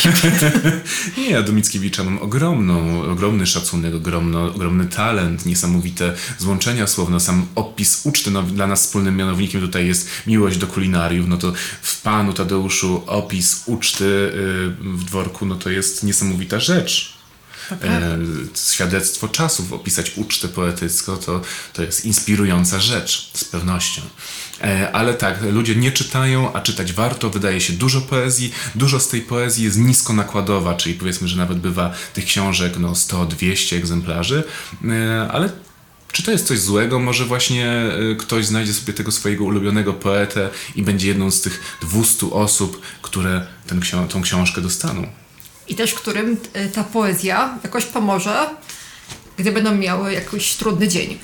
nie, 1.17 1.29
ja 1.29 1.41
do 1.41 1.53
Mickiewicza 1.53 2.03
mam 2.03 2.19
ogromną, 2.19 3.03
ogromny 3.03 3.47
szacunek, 3.47 3.95
ogromno, 3.95 4.45
ogromny 4.45 4.85
talent, 4.85 5.45
niesamowite 5.45 6.13
złączenia 6.39 6.87
słowne, 6.87 7.19
sam 7.19 7.45
opis 7.55 8.01
uczty, 8.05 8.31
no, 8.31 8.43
dla 8.43 8.67
nas 8.67 8.81
wspólnym 8.81 9.15
mianownikiem 9.15 9.61
tutaj 9.61 9.87
jest 9.87 10.09
miłość 10.27 10.57
do 10.57 10.67
kulinariów, 10.67 11.27
no 11.27 11.37
to 11.37 11.53
w 11.81 12.01
Panu 12.01 12.33
Tadeuszu 12.33 12.92
opis 13.05 13.63
uczty 13.65 14.05
y, 14.05 14.29
w 14.79 15.03
dworku, 15.03 15.45
no 15.45 15.55
to 15.55 15.69
jest 15.69 16.03
niesamowita 16.03 16.59
rzecz. 16.59 17.13
E, 17.71 18.17
świadectwo 18.71 19.27
czasów, 19.27 19.73
opisać 19.73 20.11
ucztę 20.15 20.47
poetycką, 20.47 21.17
to, 21.17 21.41
to 21.73 21.83
jest 21.83 22.05
inspirująca 22.05 22.79
rzecz, 22.79 23.31
z 23.33 23.43
pewnością. 23.43 24.01
E, 24.61 24.91
ale 24.91 25.13
tak, 25.13 25.41
ludzie 25.41 25.75
nie 25.75 25.91
czytają, 25.91 26.53
a 26.53 26.61
czytać 26.61 26.93
warto, 26.93 27.29
wydaje 27.29 27.61
się 27.61 27.73
dużo 27.73 28.01
poezji. 28.01 28.53
Dużo 28.75 28.99
z 28.99 29.07
tej 29.07 29.21
poezji 29.21 29.65
jest 29.65 29.77
niskonakładowa, 29.77 30.75
czyli 30.75 30.95
powiedzmy, 30.95 31.27
że 31.27 31.37
nawet 31.37 31.59
bywa 31.59 31.93
tych 32.13 32.25
książek 32.25 32.73
no 32.79 32.91
100-200 32.91 33.75
egzemplarzy, 33.75 34.43
e, 34.85 35.27
ale 35.31 35.49
czy 36.13 36.23
to 36.23 36.31
jest 36.31 36.47
coś 36.47 36.59
złego? 36.59 36.99
Może 36.99 37.25
właśnie 37.25 37.69
e, 37.71 38.15
ktoś 38.15 38.45
znajdzie 38.45 38.73
sobie 38.73 38.93
tego 38.93 39.11
swojego 39.11 39.43
ulubionego 39.43 39.93
poetę 39.93 40.49
i 40.75 40.83
będzie 40.83 41.07
jedną 41.07 41.31
z 41.31 41.41
tych 41.41 41.77
200 41.81 42.31
osób, 42.31 42.81
które 43.01 43.47
ten, 43.67 43.81
tą 44.09 44.21
książkę 44.21 44.61
dostaną. 44.61 45.07
I 45.67 45.75
też 45.75 45.93
którym 45.93 46.37
y, 46.55 46.69
ta 46.69 46.83
poezja 46.83 47.59
jakoś 47.63 47.85
pomoże, 47.85 48.49
gdy 49.37 49.51
będą 49.51 49.75
miały 49.75 50.13
jakiś 50.13 50.53
trudny 50.53 50.87
dzień. 50.87 51.19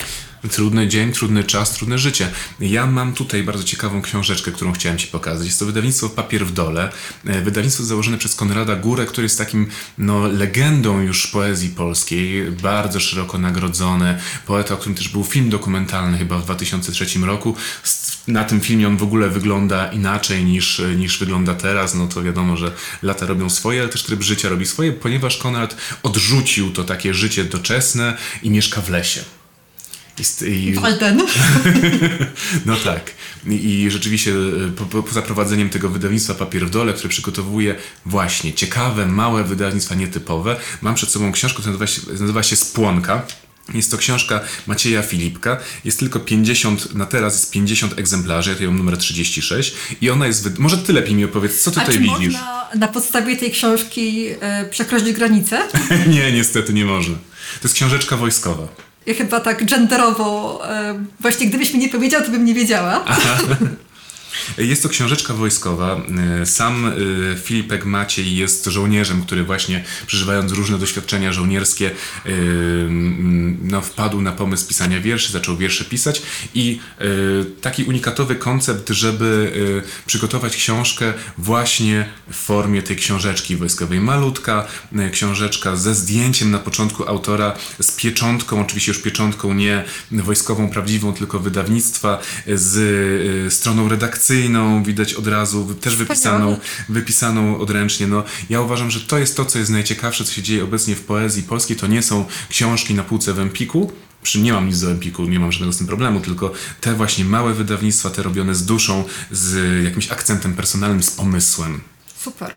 Trudny 0.48 0.88
dzień, 0.88 1.12
trudny 1.12 1.44
czas, 1.44 1.72
trudne 1.72 1.98
życie. 1.98 2.32
Ja 2.60 2.86
mam 2.86 3.14
tutaj 3.14 3.44
bardzo 3.44 3.64
ciekawą 3.64 4.02
książeczkę, 4.02 4.52
którą 4.52 4.72
chciałem 4.72 4.98
Ci 4.98 5.08
pokazać. 5.08 5.48
Jest 5.48 5.60
to 5.60 5.66
wydawnictwo 5.66 6.10
Papier 6.10 6.46
w 6.46 6.52
Dole. 6.52 6.92
E, 7.26 7.42
Wydawnictwo 7.42 7.84
założone 7.84 8.18
przez 8.18 8.36
Konrada 8.36 8.76
Górę, 8.76 9.06
który 9.06 9.26
jest 9.26 9.38
takim 9.38 9.68
no, 9.98 10.28
legendą 10.28 11.02
już 11.02 11.28
poezji 11.28 11.70
polskiej, 11.70 12.52
bardzo 12.52 13.00
szeroko 13.00 13.38
nagrodzony. 13.38 14.20
Poeta, 14.46 14.74
o 14.74 14.78
którym 14.78 14.96
też 14.96 15.10
był 15.10 15.24
film 15.24 15.50
dokumentalny 15.50 16.18
chyba 16.18 16.38
w 16.38 16.44
2003 16.44 17.20
roku. 17.20 17.56
Na 18.28 18.44
tym 18.44 18.60
filmie 18.60 18.88
on 18.88 18.98
w 18.98 19.04
ogóle 19.04 19.30
wygląda 19.30 19.92
inaczej 19.92 20.46
niż, 20.46 20.82
niż 20.98 21.20
wygląda 21.20 21.56
teraz. 21.56 21.96
No 21.96 22.08
to 22.08 22.24
wiadomo, 22.24 22.58
że 22.58 22.72
lata 23.02 23.26
robią 23.26 23.50
swoje, 23.50 23.82
ale 23.82 23.90
też 23.90 24.04
tryb 24.04 24.22
życia 24.22 24.50
robi 24.50 24.66
swoje, 24.66 24.92
ponieważ 24.92 25.38
Konrad 25.38 25.76
odrzucił 26.04 26.72
to 26.72 26.84
takie 26.84 27.14
życie 27.14 27.44
doczesne 27.44 28.18
i 28.44 28.50
mieszka 28.50 28.82
w 28.82 28.90
lesie. 28.90 29.39
I, 30.48 30.74
Walden. 30.74 31.22
no 32.66 32.76
tak. 32.76 33.12
I, 33.48 33.54
i 33.54 33.92
rzeczywiście 33.92 34.32
e, 34.32 34.72
po, 34.72 34.86
po, 34.86 35.04
po 35.04 35.14
zaprowadzeniem 35.14 35.70
tego 35.70 35.90
wydawnictwa 35.90 36.34
Papier 36.34 36.68
w 36.68 36.70
Dole, 36.70 36.94
które 36.94 37.10
przygotowuje 37.10 37.76
właśnie 38.06 38.54
ciekawe, 38.54 39.06
małe 39.06 39.44
wydawnictwa 39.44 39.96
nietypowe, 39.96 40.56
mam 40.82 40.96
przed 40.96 41.10
sobą 41.10 41.32
książkę, 41.32 41.62
która 41.62 41.78
nazywa 41.78 41.88
się, 41.88 42.02
nazywa 42.12 42.44
się 42.44 42.56
Spłonka. 42.56 43.22
Jest 43.74 43.92
to 43.92 43.98
książka 43.98 44.42
Macieja 44.68 45.02
Filipka. 45.02 45.58
Jest 45.86 46.00
tylko 46.00 46.20
50, 46.20 46.96
na 46.96 47.06
teraz 47.06 47.34
jest 47.34 47.52
50 47.52 48.00
egzemplarzy, 48.00 48.50
ja 48.50 48.56
tutaj 48.56 48.68
mam 48.68 48.78
numer 48.78 48.98
36 48.98 49.74
i 50.02 50.10
ona 50.10 50.28
jest, 50.28 50.44
wy... 50.44 50.62
może 50.62 50.78
ty 50.78 50.94
lepiej 50.94 51.16
mi 51.16 51.26
opowiedz, 51.26 51.62
co 51.62 51.72
A 51.72 51.74
tutaj 51.74 51.86
czy 51.96 52.00
widzisz? 52.00 52.34
można 52.34 52.70
na 52.76 52.88
podstawie 52.88 53.38
tej 53.38 53.52
książki 53.52 54.30
y, 54.30 54.70
przekroczyć 54.70 55.12
granicę? 55.12 55.68
nie, 56.16 56.32
niestety 56.32 56.74
nie 56.74 56.86
można. 56.86 57.16
To 57.62 57.64
jest 57.64 57.76
książeczka 57.76 58.18
wojskowa. 58.18 58.89
Ja 59.10 59.16
chyba 59.16 59.40
tak 59.40 59.66
genderowo, 59.66 60.62
y, 60.92 61.06
właśnie 61.20 61.48
gdybyś 61.48 61.74
mi 61.74 61.80
nie 61.80 61.90
powiedział, 61.90 62.22
to 62.22 62.32
bym 62.32 62.46
nie 62.46 62.54
wiedziała. 62.54 63.06
Jest 64.58 64.84
to 64.84 64.90
książeczka 64.90 65.34
wojskowa. 65.34 66.02
Y, 66.42 66.46
Sam 66.46 66.86
y, 66.86 67.38
Filipek 67.44 67.86
Maciej 67.86 68.36
jest 68.36 68.66
żołnierzem, 68.66 69.24
który 69.24 69.44
właśnie 69.44 69.84
przeżywając 70.08 70.52
różne 70.52 70.78
doświadczenia 70.78 71.34
żołnierskie 71.34 71.92
mm, 72.26 73.58
no, 73.64 73.82
wpadł 73.82 74.22
na 74.22 74.32
pomysł 74.32 74.68
pisania 74.68 75.02
wierszy, 75.02 75.32
zaczął 75.32 75.58
wiersze 75.58 75.86
pisać 75.86 76.22
i 76.54 76.80
taki 77.62 77.84
unikatowy 77.84 78.36
koncept, 78.36 78.90
żeby 78.90 79.52
przygotować 80.06 80.56
książkę 80.56 81.14
właśnie 81.38 82.06
w 82.32 82.36
formie 82.36 82.82
tej 82.82 82.96
książeczki 82.96 83.56
wojskowej. 83.56 84.00
Malutka 84.00 84.68
książeczka 85.12 85.76
ze 85.76 85.96
zdjęciem 85.96 86.52
na 86.52 86.60
początku 86.60 87.08
autora, 87.08 87.56
z 87.82 87.92
pieczątką, 87.92 88.62
oczywiście 88.62 88.92
już 88.92 89.02
pieczątką 89.02 89.54
nie 89.54 89.86
wojskową, 90.12 90.70
prawdziwą, 90.70 91.14
tylko 91.14 91.40
wydawnictwa, 91.40 92.20
z 92.48 93.54
stroną 93.54 93.90
redakcyjną, 93.90 94.19
widać 94.84 95.14
od 95.14 95.28
razu, 95.28 95.76
też 95.82 95.96
wypisaną, 95.96 96.58
wypisaną 96.90 97.60
odręcznie. 97.60 98.08
No, 98.08 98.24
ja 98.50 98.62
uważam, 98.62 98.92
że 98.92 99.00
to 99.02 99.18
jest 99.18 99.38
to, 99.38 99.46
co 99.46 99.60
jest 99.60 99.72
najciekawsze, 99.72 100.24
co 100.24 100.34
się 100.34 100.42
dzieje 100.42 100.64
obecnie 100.64 100.96
w 100.96 101.02
poezji 101.02 101.44
polskiej. 101.44 101.78
To 101.78 101.88
nie 101.88 102.02
są 102.02 102.26
książki 102.50 102.94
na 102.94 103.04
półce 103.04 103.34
w 103.34 103.40
Empiku, 103.40 103.92
przy, 104.24 104.42
nie 104.42 104.54
mam 104.54 104.68
nic 104.68 104.82
do 104.82 104.92
Empiku, 104.92 105.24
nie 105.24 105.40
mam 105.40 105.52
żadnego 105.52 105.74
z 105.74 105.78
tym 105.78 105.88
problemu, 105.88 106.20
tylko 106.20 106.52
te 106.82 106.94
właśnie 106.94 107.26
małe 107.26 107.54
wydawnictwa, 107.54 108.10
te 108.10 108.24
robione 108.24 108.56
z 108.56 108.66
duszą, 108.66 109.04
z 109.32 109.84
jakimś 109.84 110.12
akcentem 110.12 110.54
personalnym, 110.54 111.04
z 111.04 111.12
pomysłem. 111.12 111.82
Super. 112.18 112.54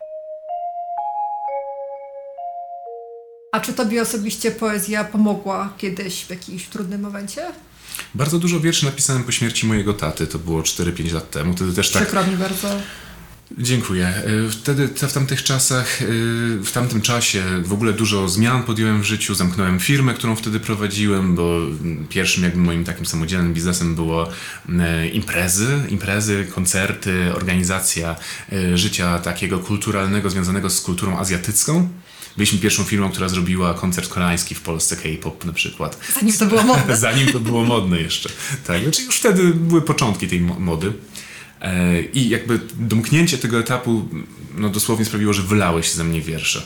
A 3.51 3.59
czy 3.59 3.73
tobie 3.73 4.01
osobiście 4.01 4.51
poezja 4.51 5.03
pomogła 5.03 5.73
kiedyś 5.77 6.23
w 6.23 6.29
jakimś 6.29 6.65
trudnym 6.65 7.01
momencie? 7.01 7.45
Bardzo 8.15 8.39
dużo 8.39 8.59
wierszy 8.59 8.85
napisałem 8.85 9.23
po 9.23 9.31
śmierci 9.31 9.67
mojego 9.67 9.93
taty, 9.93 10.27
to 10.27 10.39
było 10.39 10.61
4-5 10.61 11.13
lat 11.13 11.31
temu, 11.31 11.53
wtedy 11.53 11.73
też 11.73 11.89
tak 11.91 12.03
Przykro 12.03 12.27
mi 12.27 12.37
bardzo. 12.37 12.67
Dziękuję. 13.57 14.13
Y, 14.47 14.49
Wtedy, 14.49 14.87
te- 14.89 15.07
w 15.07 15.13
tamtych 15.13 15.43
czasach, 15.43 16.01
y, 16.01 16.05
w 16.63 16.71
tamtym 16.73 17.01
czasie 17.01 17.43
w 17.63 17.73
ogóle 17.73 17.93
dużo 17.93 18.29
zmian 18.29 18.63
podjąłem 18.63 19.01
w 19.01 19.05
życiu. 19.05 19.35
Zamknąłem 19.35 19.79
firmę, 19.79 20.13
którą 20.13 20.35
wtedy 20.35 20.59
prowadziłem, 20.59 21.35
bo 21.35 21.59
pierwszym 22.09 22.43
jakby 22.43 22.59
moim 22.59 22.83
takim 22.83 23.05
samodzielnym 23.05 23.53
biznesem 23.53 23.95
było 23.95 24.29
e, 24.79 25.07
imprezy, 25.07 25.67
imprezy, 25.89 26.47
koncerty, 26.55 27.33
organizacja 27.35 28.15
życia 28.75 29.19
takiego 29.19 29.59
kulturalnego 29.59 30.29
związanego 30.29 30.69
z 30.69 30.81
kulturą 30.81 31.17
azjatycką. 31.19 31.89
Byliśmy 32.37 32.59
pierwszą 32.59 32.83
firmą, 32.83 33.11
która 33.11 33.29
zrobiła 33.29 33.73
koncert 33.73 34.09
koreański 34.09 34.55
w 34.55 34.61
Polsce, 34.61 34.95
K-pop 34.95 35.45
na 35.45 35.53
przykład. 35.53 35.99
Zanim 36.15 36.37
to 36.37 36.45
było 36.45 36.63
modne. 36.63 36.97
Zanim 37.07 37.31
to 37.31 37.39
było 37.39 37.63
modne 37.63 38.01
jeszcze. 38.01 38.29
Tak, 38.67 38.83
znaczy 38.83 39.03
już 39.03 39.15
wtedy 39.17 39.43
były 39.53 39.81
początki 39.81 40.27
tej 40.27 40.41
mo- 40.41 40.59
mody. 40.59 40.93
E, 41.61 42.01
I 42.01 42.29
jakby 42.29 42.59
domknięcie 42.79 43.37
tego 43.37 43.59
etapu 43.59 44.09
no 44.55 44.69
dosłownie 44.69 45.05
sprawiło, 45.05 45.33
że 45.33 45.41
wylały 45.41 45.83
się 45.83 45.93
ze 45.93 46.03
mnie 46.03 46.21
wiersze. 46.21 46.61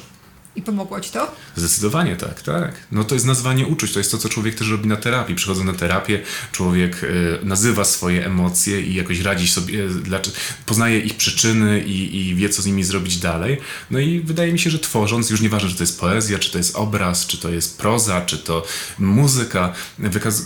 I 0.57 0.61
pomogło 0.61 0.99
ci 0.99 1.11
to? 1.11 1.31
Zdecydowanie 1.55 2.15
tak, 2.15 2.41
tak. 2.41 2.73
No 2.91 3.03
to 3.03 3.15
jest 3.15 3.25
nazwanie 3.25 3.67
uczuć, 3.67 3.93
to 3.93 3.99
jest 3.99 4.11
to, 4.11 4.17
co 4.17 4.29
człowiek 4.29 4.55
też 4.55 4.69
robi 4.69 4.87
na 4.87 4.95
terapii. 4.95 5.35
Przychodząc 5.35 5.67
na 5.67 5.73
terapię, 5.73 6.21
człowiek 6.51 7.01
e, 7.03 7.45
nazywa 7.45 7.85
swoje 7.85 8.25
emocje 8.25 8.81
i 8.81 8.93
jakoś 8.95 9.19
radzi 9.19 9.47
sobie, 9.47 9.83
e, 9.83 10.19
poznaje 10.65 10.99
ich 10.99 11.17
przyczyny 11.17 11.83
i, 11.83 12.17
i 12.17 12.35
wie, 12.35 12.49
co 12.49 12.61
z 12.61 12.65
nimi 12.65 12.83
zrobić 12.83 13.17
dalej. 13.17 13.57
No 13.91 13.99
i 13.99 14.19
wydaje 14.19 14.53
mi 14.53 14.59
się, 14.59 14.69
że 14.69 14.79
tworząc, 14.79 15.29
już 15.29 15.41
nieważne, 15.41 15.69
czy 15.69 15.75
to 15.75 15.83
jest 15.83 15.99
poezja, 15.99 16.39
czy 16.39 16.51
to 16.51 16.57
jest 16.57 16.75
obraz, 16.75 17.27
czy 17.27 17.37
to 17.37 17.49
jest 17.49 17.77
proza, 17.77 18.21
czy 18.21 18.37
to 18.37 18.65
muzyka, 18.99 19.73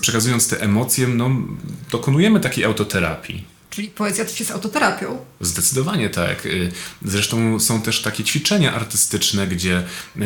przekazując 0.02 0.48
te 0.48 0.62
emocje, 0.62 1.08
no 1.08 1.32
dokonujemy 1.92 2.40
takiej 2.40 2.66
autoterapii. 2.66 3.61
Czyli 3.72 3.88
poezja 3.88 4.26
też 4.26 4.40
jest 4.40 4.52
autoterapią. 4.52 5.26
Zdecydowanie 5.42 6.10
tak. 6.10 6.46
Y, 6.46 6.72
Zresztą 7.06 7.60
są 7.60 7.82
też 7.82 8.02
takie 8.02 8.24
ćwiczenia 8.24 8.74
artystyczne, 8.74 9.48
gdzie 9.48 9.84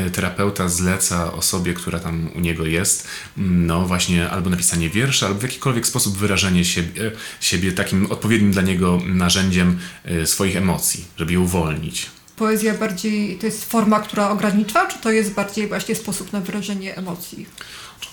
y, 0.07 0.11
terapeuta 0.11 0.69
zleca 0.69 1.33
osobie, 1.33 1.73
która 1.73 1.99
tam 1.99 2.29
u 2.35 2.39
niego 2.39 2.65
jest, 2.65 3.07
mm, 3.37 3.65
no 3.65 3.85
właśnie 3.85 4.29
albo 4.29 4.49
napisanie 4.49 4.89
wiersza, 4.89 5.27
albo 5.27 5.39
w 5.39 5.43
jakikolwiek 5.43 5.87
sposób 5.87 6.17
wyrażenie 6.17 6.65
siebie, 6.65 7.11
siebie 7.39 7.71
takim 7.71 8.11
odpowiednim 8.11 8.51
dla 8.51 8.61
niego 8.61 9.01
narzędziem 9.05 9.79
y, 10.11 10.27
swoich 10.27 10.57
emocji, 10.57 11.05
żeby 11.17 11.31
je 11.31 11.39
uwolnić. 11.39 12.09
Poezja 12.35 12.73
bardziej 12.73 13.37
to 13.37 13.45
jest 13.45 13.65
forma, 13.65 13.99
która 13.99 14.29
ogranicza, 14.29 14.87
czy 14.87 14.99
to 14.99 15.11
jest 15.11 15.33
bardziej 15.33 15.67
właśnie 15.67 15.95
sposób 15.95 16.33
na 16.33 16.41
wyrażenie 16.41 16.95
emocji? 16.97 17.45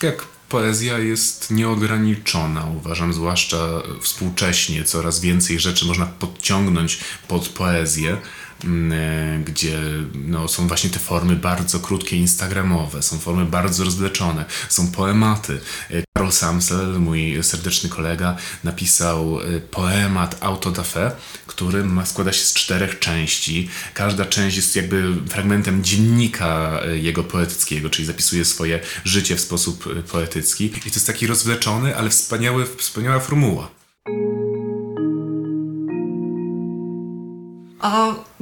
Jak 0.03 0.25
poezja 0.53 0.99
jest 0.99 1.51
nieograniczona, 1.51 2.67
uważam, 2.77 3.13
zwłaszcza 3.13 3.83
współcześnie. 4.01 4.85
Coraz 4.85 5.21
więcej 5.21 5.61
rzeczy 5.61 5.85
można 5.85 6.07
podciągnąć 6.07 6.99
pod 7.29 7.49
poezję, 7.49 8.17
gdzie 9.45 9.81
no, 10.15 10.49
są 10.49 10.69
właśnie 10.69 10.91
te 10.91 10.99
formy 10.99 11.37
bardzo 11.37 11.81
krótkie, 11.81 12.17
instagramowe, 12.17 13.03
są 13.03 13.19
formy 13.19 13.45
bardzo 13.45 13.85
rozwleczone, 13.85 14.45
są 14.69 14.93
poematy. 14.93 15.61
E, 15.91 16.03
Karol 16.13 16.33
Samsel, 16.33 17.01
mój 17.01 17.43
serdeczny 17.43 17.91
kolega, 17.91 18.37
napisał 18.65 19.41
e, 19.41 19.61
poemat 19.61 20.37
Auto 20.41 20.71
da 20.71 20.83
Fe, 20.83 21.13
który 21.47 21.85
składa 22.05 22.33
się 22.33 22.45
z 22.45 22.55
czterech 22.55 22.99
części. 22.99 23.69
Każda 23.95 24.25
część 24.25 24.57
jest 24.57 24.77
jakby 24.77 25.15
fragmentem 25.29 25.85
dziennika 25.85 26.81
e, 26.85 26.99
jego 26.99 27.25
poetyckiego, 27.25 27.91
czyli 27.91 28.07
zapisuje 28.07 28.45
swoje 28.45 28.81
życie 29.05 29.37
w 29.37 29.41
sposób 29.41 29.87
e, 29.99 30.03
poetycki. 30.03 30.65
I 30.65 30.71
to 30.71 30.95
jest 30.95 31.07
taki 31.07 31.27
rozwleczony, 31.27 31.97
ale 31.97 32.11
wspaniały, 32.11 32.67
wspaniała 32.77 33.21
formuła. 33.21 33.69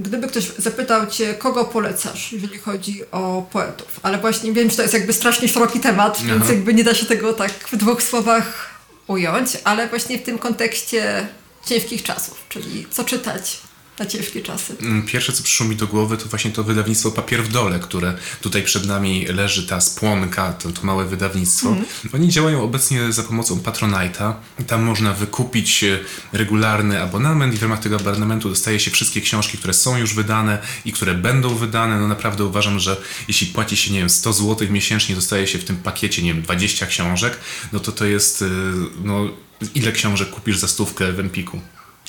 Gdyby 0.03 0.29
ktoś 0.29 0.53
zapytał 0.59 1.07
cię, 1.07 1.35
kogo 1.35 1.65
polecasz, 1.65 2.33
jeżeli 2.33 2.59
chodzi 2.59 3.03
o 3.13 3.47
poetów, 3.53 4.01
ale 4.03 4.19
właśnie 4.19 4.53
wiem, 4.53 4.71
że 4.71 4.77
to 4.77 4.83
jest 4.83 4.95
jakby 4.95 5.13
strasznie 5.13 5.49
szeroki 5.49 5.81
temat, 5.81 6.23
więc 6.23 6.43
Aha. 6.43 6.53
jakby 6.53 6.75
nie 6.75 6.85
da 6.85 6.95
się 6.95 7.07
tego 7.07 7.33
tak 7.33 7.51
w 7.53 7.77
dwóch 7.77 8.03
słowach 8.03 8.71
ująć, 9.07 9.51
ale 9.65 9.89
właśnie 9.89 10.19
w 10.19 10.23
tym 10.23 10.39
kontekście 10.39 11.29
ciężkich 11.67 12.03
czasów, 12.03 12.45
czyli 12.49 12.87
co 12.91 13.05
czytać 13.05 13.61
na 14.01 14.07
ciężkie 14.07 14.43
czasy. 14.43 14.77
Mm, 14.83 15.03
Pierwsze, 15.03 15.33
co 15.33 15.43
przyszło 15.43 15.67
mi 15.67 15.77
do 15.77 15.87
głowy, 15.87 16.17
to 16.17 16.27
właśnie 16.27 16.51
to 16.51 16.65
wydawnictwo 16.65 17.11
Papier 17.11 17.45
w 17.45 17.49
Dole, 17.49 17.79
które 17.79 18.15
tutaj 18.41 18.63
przed 18.63 18.87
nami 18.87 19.27
leży, 19.27 19.67
ta 19.67 19.81
spłonka, 19.81 20.53
to, 20.53 20.73
to 20.73 20.83
małe 20.83 21.05
wydawnictwo. 21.05 21.77
Oni 22.15 22.29
działają 22.29 22.63
obecnie 22.63 23.13
za 23.13 23.23
pomocą 23.23 23.57
Patronite'a. 23.57 24.33
Tam 24.67 24.83
można 24.83 25.13
wykupić 25.13 25.85
e, 25.85 25.99
regularny 26.33 27.03
abonament 27.03 27.55
i 27.55 27.57
w 27.57 27.63
ramach 27.63 27.81
tego 27.81 27.97
abonamentu 27.97 28.49
dostaje 28.49 28.81
się 28.81 28.91
wszystkie 28.91 29.21
książki, 29.21 29.59
które 29.59 29.75
są 29.75 29.97
już 29.97 30.15
wydane 30.15 30.59
i 30.85 30.93
które 30.93 31.15
będą 31.15 31.55
wydane. 31.55 32.01
No 32.01 32.09
naprawdę 32.09 32.45
uważam, 32.45 32.79
że 32.79 32.97
jeśli 33.29 33.47
płaci 33.47 33.77
się, 33.77 33.93
nie 33.93 33.99
wiem, 33.99 34.11
100 34.11 34.33
zł 34.33 34.69
miesięcznie, 34.71 35.15
dostaje 35.15 35.47
się 35.47 35.59
w 35.59 35.65
tym 35.65 35.77
pakiecie, 35.77 36.23
nie 36.23 36.35
wiem, 36.35 36.43
20 36.43 36.87
książek, 36.87 37.41
no 37.73 37.81
to 37.81 37.93
to 37.93 38.05
jest, 38.05 38.43
e, 38.43 38.47
no, 39.05 39.29
ile 39.75 39.93
książek 39.93 40.31
kupisz 40.31 40.59
za 40.59 40.69
stówkę 40.69 41.13
w 41.13 41.21
Empiku? 41.21 41.61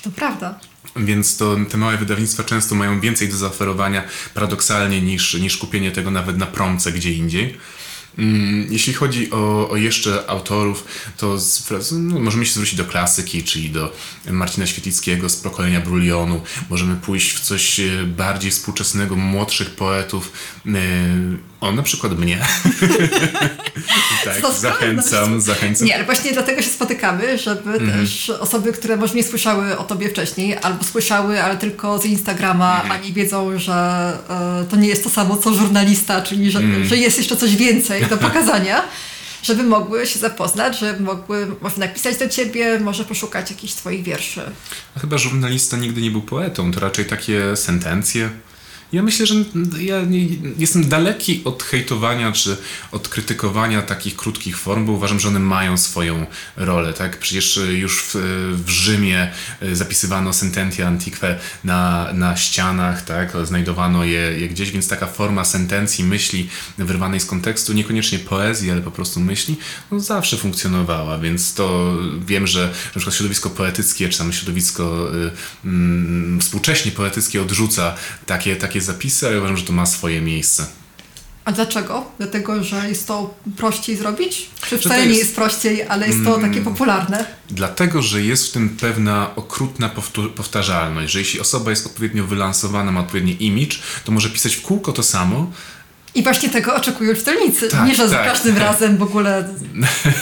To 0.04 0.12
prawda. 0.12 0.60
Więc 0.96 1.38
to, 1.38 1.58
te 1.70 1.78
małe 1.78 1.98
wydawnictwa 1.98 2.44
często 2.44 2.76
mają 2.76 3.00
więcej 3.00 3.30
do 3.30 3.38
zaoferowania 3.38 4.04
paradoksalnie 4.34 5.02
niż, 5.02 5.34
niż 5.34 5.58
kupienie 5.58 5.92
tego 5.92 6.12
nawet 6.12 6.38
na 6.38 6.46
promce 6.46 6.92
gdzie 6.92 7.14
indziej. 7.14 7.58
Mm, 8.18 8.68
Jeśli 8.74 8.94
chodzi 8.94 9.32
o, 9.32 9.70
o 9.70 9.78
jeszcze 9.78 10.30
autorów, 10.30 10.86
to 11.18 11.40
z, 11.40 11.92
no, 11.92 12.20
możemy 12.20 12.46
się 12.46 12.54
zwrócić 12.54 12.76
do 12.76 12.86
klasyki, 12.86 13.44
czyli 13.44 13.70
do 13.70 13.94
Marcina 14.30 14.68
Świetlickiego 14.68 15.30
z 15.30 15.36
pokolenia 15.36 15.82
Brulionu. 15.82 16.42
Możemy 16.70 16.96
pójść 16.96 17.34
w 17.34 17.40
coś 17.40 17.80
e, 17.80 18.04
bardziej 18.06 18.52
współczesnego, 18.52 19.16
młodszych 19.16 19.70
poetów. 19.70 20.32
O, 21.62 21.72
na 21.72 21.84
przykład 21.84 22.20
mnie. 22.20 22.38
tak, 24.26 24.54
zachęcam, 24.54 25.42
zachęcam. 25.42 25.88
Nie, 25.88 25.96
ale 25.96 26.06
właśnie 26.06 26.32
dlatego 26.32 26.62
się 26.62 26.70
spotykamy, 26.70 27.38
żeby 27.38 27.80
też 27.80 28.30
osoby, 28.30 28.74
które 28.74 28.98
może 28.98 29.14
nie 29.14 29.24
słyszały 29.24 29.78
o 29.78 29.84
tobie 29.84 30.10
wcześniej, 30.10 30.58
albo 30.62 30.84
słyszały, 30.84 31.44
ale 31.44 31.58
tylko 31.58 32.00
z 32.00 32.06
Instagrama, 32.06 32.84
a 32.90 32.98
nie 32.98 33.14
wiedzą, 33.14 33.60
że 33.60 33.74
e, 34.30 34.66
to 34.70 34.76
nie 34.76 34.88
jest 34.88 35.04
to 35.04 35.10
samo 35.10 35.38
co 35.38 35.54
żurnalista, 35.54 36.22
czyli 36.22 36.52
że, 36.52 36.60
że 36.84 36.98
jest 36.98 37.18
jeszcze 37.18 37.38
coś 37.38 37.56
więcej 37.56 38.06
do 38.06 38.18
pokazania, 38.28 38.84
żeby 39.44 39.64
mogły 39.64 40.08
się 40.08 40.20
zapoznać, 40.20 40.80
żeby 40.80 41.04
mogły 41.04 41.48
może 41.62 41.78
napisać 41.78 42.18
do 42.18 42.30
ciebie, 42.30 42.80
może 42.80 43.06
poszukać 43.06 43.52
jakichś 43.52 43.74
twoich 43.74 44.04
wierszy. 44.04 44.42
A 44.98 45.00
Chyba 45.00 45.18
żurnalista 45.18 45.78
nigdy 45.78 46.02
nie 46.02 46.12
był 46.12 46.22
poetą, 46.22 46.72
to 46.72 46.80
raczej 46.80 47.06
takie 47.06 47.56
sentencje. 47.56 48.30
Ja 48.94 49.04
myślę, 49.04 49.26
że 49.26 49.36
ja 49.80 50.02
nie, 50.02 50.28
jestem 50.58 50.90
daleki 50.90 51.42
od 51.46 51.64
hejtowania 51.64 52.32
czy 52.32 52.58
od 52.92 53.08
krytykowania 53.08 53.82
takich 53.82 54.16
krótkich 54.16 54.58
form, 54.58 54.86
bo 54.86 54.92
uważam, 54.92 55.20
że 55.20 55.28
one 55.28 55.40
mają 55.40 55.78
swoją 55.78 56.26
rolę. 56.58 56.94
Tak? 56.94 57.20
Przecież 57.20 57.60
już 57.72 58.02
w, 58.04 58.16
w 58.66 58.70
Rzymie 58.70 59.32
e, 59.62 59.76
zapisywano 59.76 60.34
sententia 60.34 60.88
antiquae 60.88 61.40
na, 61.64 62.14
na 62.14 62.38
ścianach, 62.38 63.02
tak? 63.06 63.34
znajdowano 63.44 64.04
je, 64.04 64.40
je 64.40 64.50
gdzieś, 64.50 64.72
więc 64.72 64.88
taka 64.88 65.08
forma 65.08 65.46
sentencji, 65.46 66.04
myśli 66.04 66.50
wyrwanej 66.78 67.20
z 67.20 67.26
kontekstu, 67.26 67.74
niekoniecznie 67.74 68.20
poezji, 68.20 68.72
ale 68.72 68.82
po 68.82 68.92
prostu 68.92 69.20
myśli, 69.20 69.56
no 69.92 70.00
zawsze 70.00 70.38
funkcjonowała, 70.38 71.18
więc 71.18 71.54
to 71.54 71.98
wiem, 72.28 72.48
że 72.48 72.68
na 72.68 72.92
przykład 72.92 73.16
środowisko 73.16 73.50
poetyckie, 73.50 74.10
czy 74.10 74.18
tam 74.18 74.34
środowisko 74.34 75.16
y, 75.16 75.32
mm, 75.66 76.40
współcześnie 76.42 76.92
poetyckie 76.92 77.42
odrzuca 77.42 77.96
takie, 78.26 78.56
takie 78.56 78.81
zapisy, 78.82 79.28
ale 79.28 79.38
uważam, 79.38 79.58
że 79.58 79.64
to 79.64 79.74
ma 79.74 79.86
swoje 79.86 80.22
miejsce. 80.22 80.66
A 81.46 81.52
dlaczego? 81.52 82.06
Dlatego, 82.20 82.64
że 82.64 82.90
jest 82.90 83.08
to 83.08 83.34
prościej 83.58 83.98
zrobić? 83.98 84.50
Czy 84.70 84.78
wcale 84.78 85.02
nie 85.02 85.06
jest- 85.10 85.20
jest 85.22 85.36
prościej, 85.36 85.84
ale 85.88 86.08
jest 86.08 86.24
to 86.24 86.38
takie 86.38 86.62
popularne? 86.62 87.26
Dlatego, 87.50 88.02
że 88.02 88.22
jest 88.22 88.48
w 88.48 88.52
tym 88.52 88.70
pewna 88.70 89.36
okrutna 89.36 89.90
powtarzalność, 90.36 91.12
że 91.14 91.20
jeśli 91.20 91.40
osoba 91.40 91.70
jest 91.70 91.86
odpowiednio 91.86 92.28
wylansowana, 92.28 92.92
ma 92.92 93.00
odpowiedni 93.00 93.46
image, 93.46 93.76
to 94.06 94.12
może 94.12 94.30
pisać 94.30 94.56
w 94.56 94.62
kółko 94.62 94.92
to 94.92 95.04
samo, 95.04 95.52
I 96.16 96.24
właśnie 96.24 96.50
tego 96.50 96.76
oczekują 96.76 97.16
czytelnicy. 97.16 97.70
Tak, 97.70 97.88
nie, 97.88 97.96
że 97.96 98.10
za 98.10 98.16
tak. 98.16 98.26
każdym 98.26 98.58
razem 98.58 98.98
w 98.98 99.02
ogóle 99.02 99.50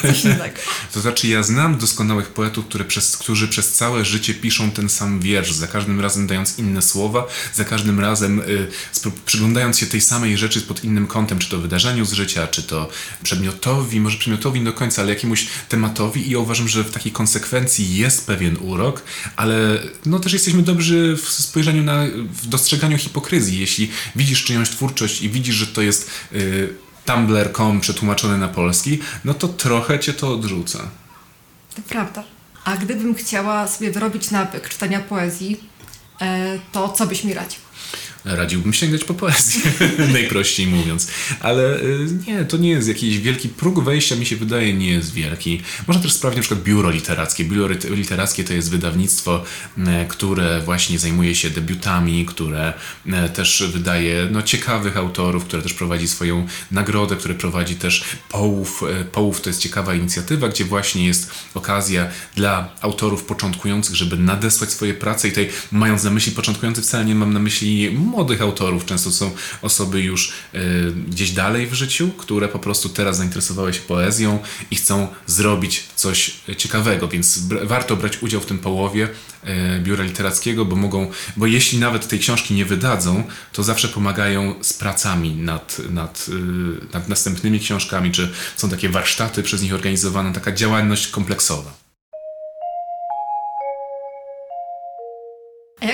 coś 0.01 0.23
innego. 0.25 0.55
To 0.93 1.01
znaczy, 1.01 1.27
ja 1.27 1.43
znam 1.43 1.77
doskonałych 1.77 2.27
poetów, 2.27 2.65
które 2.65 2.85
przez, 2.85 3.17
którzy 3.17 3.47
przez 3.47 3.71
całe 3.71 4.05
życie 4.05 4.33
piszą 4.33 4.71
ten 4.71 4.89
sam 4.89 5.19
wiersz, 5.19 5.51
za 5.51 5.67
każdym 5.67 5.99
razem 5.99 6.27
dając 6.27 6.59
inne 6.59 6.81
słowa, 6.81 7.27
za 7.53 7.65
każdym 7.65 7.99
razem 7.99 8.39
y, 8.39 8.67
przyglądając 9.25 9.79
się 9.79 9.85
tej 9.85 10.01
samej 10.01 10.37
rzeczy 10.37 10.61
pod 10.61 10.83
innym 10.83 11.07
kątem, 11.07 11.39
czy 11.39 11.49
to 11.49 11.57
wydarzeniu 11.57 12.05
z 12.05 12.13
życia, 12.13 12.47
czy 12.47 12.63
to 12.63 12.89
przedmiotowi, 13.23 13.99
może 13.99 14.17
przedmiotowi 14.17 14.63
do 14.63 14.73
końca, 14.73 15.01
ale 15.01 15.13
jakiemuś 15.13 15.47
tematowi. 15.69 16.27
I 16.27 16.31
ja 16.31 16.39
uważam, 16.39 16.67
że 16.67 16.83
w 16.83 16.91
takiej 16.91 17.11
konsekwencji 17.11 17.97
jest 17.97 18.27
pewien 18.27 18.57
urok, 18.61 19.03
ale 19.35 19.79
no 20.05 20.19
też 20.19 20.33
jesteśmy 20.33 20.61
dobrzy 20.61 21.17
w 21.23 21.29
spojrzeniu 21.29 21.83
na, 21.83 22.05
w 22.41 22.47
dostrzeganiu 22.47 22.97
hipokryzji. 22.97 23.59
Jeśli 23.59 23.91
widzisz 24.15 24.43
czyjąś 24.43 24.69
twórczość 24.69 25.21
i 25.21 25.29
widzisz, 25.29 25.55
że 25.55 25.67
to 25.67 25.78
jest. 25.81 26.11
Y, 26.33 26.73
Tumblr.com 27.05 27.81
przetłumaczony 27.81 28.37
na 28.37 28.47
polski, 28.47 28.99
no 29.25 29.33
to 29.33 29.47
trochę 29.47 29.99
cię 29.99 30.13
to 30.13 30.33
odrzuca. 30.33 30.79
To 31.75 31.81
prawda. 31.89 32.23
A 32.65 32.77
gdybym 32.77 33.15
chciała 33.15 33.67
sobie 33.67 33.91
wyrobić 33.91 34.31
nawyk 34.31 34.69
czytania 34.69 34.99
poezji, 34.99 35.63
e, 36.21 36.59
to 36.71 36.89
co 36.89 37.07
byś 37.07 37.23
mi 37.23 37.33
radził? 37.33 37.59
Radziłbym 38.25 38.73
sięgać 38.73 39.03
po 39.03 39.13
poezję, 39.13 39.61
najprościej 40.13 40.67
mówiąc. 40.67 41.07
Ale 41.39 41.81
y, 41.81 42.07
nie, 42.27 42.45
to 42.45 42.57
nie 42.57 42.69
jest 42.69 42.87
jakiś 42.87 43.17
wielki 43.19 43.49
próg 43.49 43.83
wejścia, 43.83 44.15
mi 44.15 44.25
się 44.25 44.35
wydaje, 44.35 44.73
nie 44.73 44.91
jest 44.91 45.13
wielki. 45.13 45.61
Można 45.87 46.03
też 46.03 46.13
sprawdzić 46.13 46.37
na 46.37 46.41
przykład 46.41 46.63
biuro 46.63 46.89
literackie. 46.89 47.45
Biuro 47.45 47.67
lit- 47.75 47.91
literackie 47.95 48.43
to 48.43 48.53
jest 48.53 48.71
wydawnictwo, 48.71 49.43
e, 49.77 50.05
które 50.05 50.61
właśnie 50.61 50.99
zajmuje 50.99 51.35
się 51.35 51.49
debiutami, 51.49 52.25
które 52.25 52.73
e, 53.07 53.29
też 53.29 53.63
wydaje 53.73 54.27
no, 54.31 54.41
ciekawych 54.41 54.97
autorów, 54.97 55.45
które 55.45 55.61
też 55.61 55.73
prowadzi 55.73 56.07
swoją 56.07 56.47
nagrodę, 56.71 57.15
które 57.15 57.33
prowadzi 57.33 57.75
też 57.75 58.03
Połów. 58.29 58.83
Połów 59.11 59.41
to 59.41 59.49
jest 59.49 59.61
ciekawa 59.61 59.93
inicjatywa, 59.95 60.49
gdzie 60.49 60.65
właśnie 60.65 61.07
jest 61.07 61.31
okazja 61.53 62.07
dla 62.35 62.75
autorów 62.81 63.23
początkujących, 63.23 63.95
żeby 63.95 64.17
nadesłać 64.17 64.71
swoje 64.71 64.93
prace 64.93 65.27
i 65.27 65.31
tutaj 65.31 65.49
mając 65.71 66.03
na 66.03 66.09
myśli 66.11 66.31
początkujący 66.31 66.81
wcale 66.81 67.05
nie 67.05 67.15
mam 67.15 67.33
na 67.33 67.39
myśli 67.39 67.97
młodych 68.09 68.41
autorów, 68.41 68.85
często 68.85 69.11
są 69.11 69.31
osoby 69.61 70.01
już 70.01 70.31
e, 70.53 70.59
gdzieś 70.91 71.31
dalej 71.31 71.67
w 71.67 71.73
życiu, 71.73 72.11
które 72.17 72.47
po 72.47 72.59
prostu 72.59 72.89
teraz 72.89 73.17
zainteresowały 73.17 73.73
się 73.73 73.81
poezją 73.81 74.39
i 74.71 74.75
chcą 74.75 75.07
zrobić 75.27 75.83
coś 75.95 76.31
ciekawego, 76.57 77.07
więc 77.07 77.39
warto 77.63 77.95
brać 77.95 78.23
udział 78.23 78.41
w 78.41 78.45
tym 78.45 78.59
połowie 78.59 79.09
e, 79.43 79.79
biura 79.79 80.03
literackiego, 80.03 80.65
bo 80.65 80.75
mogą, 80.75 81.11
bo 81.37 81.45
jeśli 81.45 81.79
nawet 81.79 82.07
tej 82.07 82.19
książki 82.19 82.53
nie 82.53 82.65
wydadzą, 82.65 83.23
to 83.53 83.63
zawsze 83.63 83.87
pomagają 83.87 84.55
z 84.61 84.73
pracami 84.73 85.35
nad, 85.35 85.81
nad, 85.89 86.25
y, 86.29 86.93
nad 86.93 87.09
następnymi 87.09 87.59
książkami, 87.59 88.11
czy 88.11 88.31
są 88.55 88.69
takie 88.69 88.89
warsztaty 88.89 89.43
przez 89.43 89.61
nich 89.61 89.73
organizowane, 89.73 90.33
taka 90.33 90.51
działalność 90.51 91.07
kompleksowa. 91.07 91.88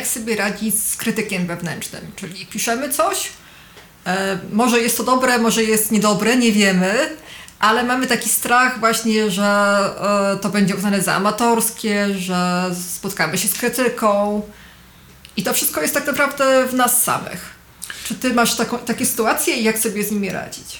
Jak 0.05 0.13
sobie 0.13 0.35
radzić 0.35 0.83
z 0.83 0.97
krytykiem 0.97 1.47
wewnętrznym? 1.47 2.11
Czyli 2.15 2.45
piszemy 2.45 2.89
coś, 2.89 3.29
e, 4.05 4.37
może 4.51 4.79
jest 4.79 4.97
to 4.97 5.03
dobre, 5.03 5.37
może 5.37 5.63
jest 5.63 5.91
niedobre, 5.91 6.37
nie 6.37 6.51
wiemy, 6.51 7.09
ale 7.59 7.83
mamy 7.83 8.07
taki 8.07 8.29
strach 8.29 8.79
właśnie, 8.79 9.31
że 9.31 9.45
e, 10.33 10.37
to 10.37 10.49
będzie 10.49 10.75
uznane 10.75 11.01
za 11.01 11.13
amatorskie, 11.13 12.07
że 12.19 12.71
spotkamy 12.95 13.37
się 13.37 13.47
z 13.47 13.53
krytyką 13.53 14.41
i 15.37 15.43
to 15.43 15.53
wszystko 15.53 15.81
jest 15.81 15.93
tak 15.93 16.07
naprawdę 16.07 16.67
w 16.67 16.73
nas 16.73 17.03
samych. 17.03 17.55
Czy 18.07 18.15
ty 18.15 18.33
masz 18.33 18.55
taką, 18.55 18.77
takie 18.77 19.05
sytuacje 19.05 19.55
i 19.55 19.63
jak 19.63 19.77
sobie 19.79 20.03
z 20.03 20.11
nimi 20.11 20.29
radzić? 20.29 20.79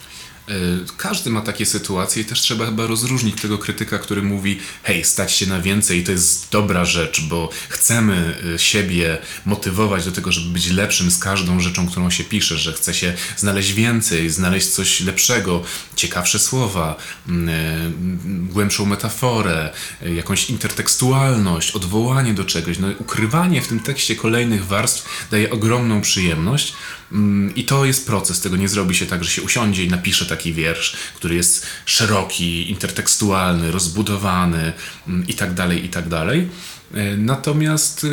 E, 0.50 0.54
każdy 0.98 1.30
ma 1.30 1.42
takie 1.42 1.66
sytuacje 1.66 2.22
i 2.22 2.26
też 2.26 2.42
trzeba 2.42 2.66
chyba 2.66 2.88
rozróżnić 2.88 3.42
tego 3.42 3.58
krytyka, 3.58 4.00
który 4.00 4.22
mówi 4.22 4.60
hej, 4.84 5.04
stać 5.04 5.32
się 5.32 5.46
na 5.46 5.62
więcej, 5.62 6.04
to 6.04 6.12
jest 6.12 6.48
dobra 6.52 6.86
rzecz, 6.86 7.22
bo 7.22 7.50
chcemy 7.70 8.38
e, 8.56 8.60
siebie 8.60 9.18
motywować 9.46 10.06
do 10.06 10.12
tego, 10.12 10.32
żeby 10.32 10.54
być 10.54 10.70
lepszym 10.70 11.12
z 11.12 11.20
każdą 11.20 11.60
rzeczą, 11.60 11.88
którą 11.88 12.10
się 12.10 12.24
pisze, 12.24 12.58
że 12.58 12.74
chce 12.74 12.94
się 12.94 13.14
znaleźć 13.38 13.74
więcej, 13.74 14.30
znaleźć 14.30 14.68
coś 14.68 15.02
lepszego, 15.02 15.64
ciekawsze 15.96 16.40
słowa, 16.40 16.96
mm, 17.28 17.50
e, 17.50 18.54
głębszą 18.54 18.86
metaforę, 18.86 19.70
jakąś 20.16 20.50
intertekstualność, 20.50 21.72
odwołanie 21.72 22.34
do 22.34 22.46
czegoś. 22.46 22.80
No, 22.80 22.88
ukrywanie 23.00 23.62
w 23.62 23.68
tym 23.68 23.80
tekście 23.80 24.16
kolejnych 24.16 24.66
warstw 24.66 25.28
daje 25.32 25.50
ogromną 25.52 26.02
przyjemność. 26.02 26.74
Mm, 27.12 27.56
I 27.56 27.64
to 27.64 27.86
jest 27.86 28.08
proces, 28.08 28.42
tego 28.42 28.58
nie 28.58 28.70
zrobi 28.70 28.96
się 28.96 29.06
tak, 29.06 29.24
że 29.24 29.30
się 29.30 29.42
usiądzie 29.42 29.84
i 29.84 29.90
napisze 29.90 30.26
taki 30.36 30.54
wiersz, 30.54 30.96
który 31.16 31.36
jest 31.36 31.66
szeroki, 31.86 32.70
intertekstualny, 32.70 33.72
rozbudowany 33.72 34.74
mm, 35.08 35.28
i 35.28 35.34
tak 35.34 35.54
dalej, 35.54 35.86
i 35.86 35.90
tak 35.90 36.08
dalej. 36.08 36.48
E, 36.94 37.18
natomiast 37.18 38.04
y, 38.04 38.10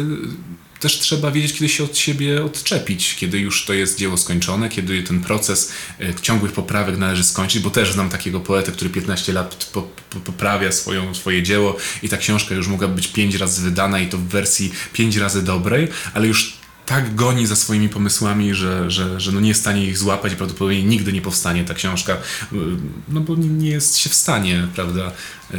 też 0.81 0.99
trzeba 0.99 1.31
wiedzieć, 1.31 1.53
kiedy 1.53 1.69
się 1.69 1.85
od 1.85 1.99
siebie 1.99 2.45
odczepić, 2.45 3.15
kiedy 3.15 3.39
już 3.39 3.65
to 3.65 3.73
jest 3.73 3.99
dzieło 3.99 4.17
skończone, 4.17 4.69
kiedy 4.69 5.03
ten 5.03 5.21
proces 5.21 5.73
e, 6.01 6.15
ciągłych 6.23 6.53
poprawek 6.53 6.99
należy 6.99 7.25
skończyć, 7.25 7.63
bo 7.63 7.71
też 7.71 7.93
znam 7.93 8.11
takiego 8.11 8.41
poetę, 8.41 8.73
który 8.73 8.91
15 8.91 9.33
lat 9.33 9.71
poprawia 10.25 10.73
swoją, 10.73 11.15
swoje 11.15 11.43
dzieło 11.43 11.77
i 12.03 12.09
ta 12.09 12.17
książka 12.17 12.55
już 12.55 12.69
mogła 12.69 12.89
być 12.89 13.09
5 13.09 13.35
razy 13.35 13.63
wydana 13.63 14.01
i 14.01 14.09
to 14.09 14.19
w 14.19 14.25
wersji 14.25 14.73
5 14.93 15.17
razy 15.17 15.43
dobrej, 15.43 15.89
ale 16.15 16.27
już 16.27 16.62
tak 16.87 17.15
goni 17.15 17.47
za 17.47 17.57
swoimi 17.57 17.89
pomysłami, 17.89 18.55
że, 18.55 18.91
że, 18.91 19.21
że 19.21 19.33
no 19.33 19.41
nie 19.41 19.49
jest 19.49 19.61
w 19.61 19.65
stanie 19.65 19.87
ich 19.87 19.99
złapać 19.99 20.33
i 20.33 20.37
prawdopodobnie 20.37 20.83
nigdy 20.83 21.13
nie 21.13 21.23
powstanie 21.23 21.65
ta 21.65 21.75
książka, 21.75 22.17
no 23.09 23.21
bo 23.21 23.35
nie 23.37 23.71
jest 23.71 23.97
się 23.97 24.11
w 24.11 24.15
stanie, 24.15 24.69
prawda, 24.75 25.13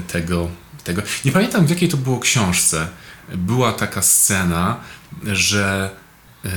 tego, 0.07 0.49
tego. 0.83 1.01
Nie 1.25 1.31
pamiętam 1.31 1.65
w 1.65 1.69
jakiej 1.69 1.89
to 1.89 1.97
było 1.97 2.19
książce. 2.19 2.87
Była 3.35 3.73
taka 3.73 4.01
scena, 4.01 4.79
że 5.25 5.89
y, 6.45 6.49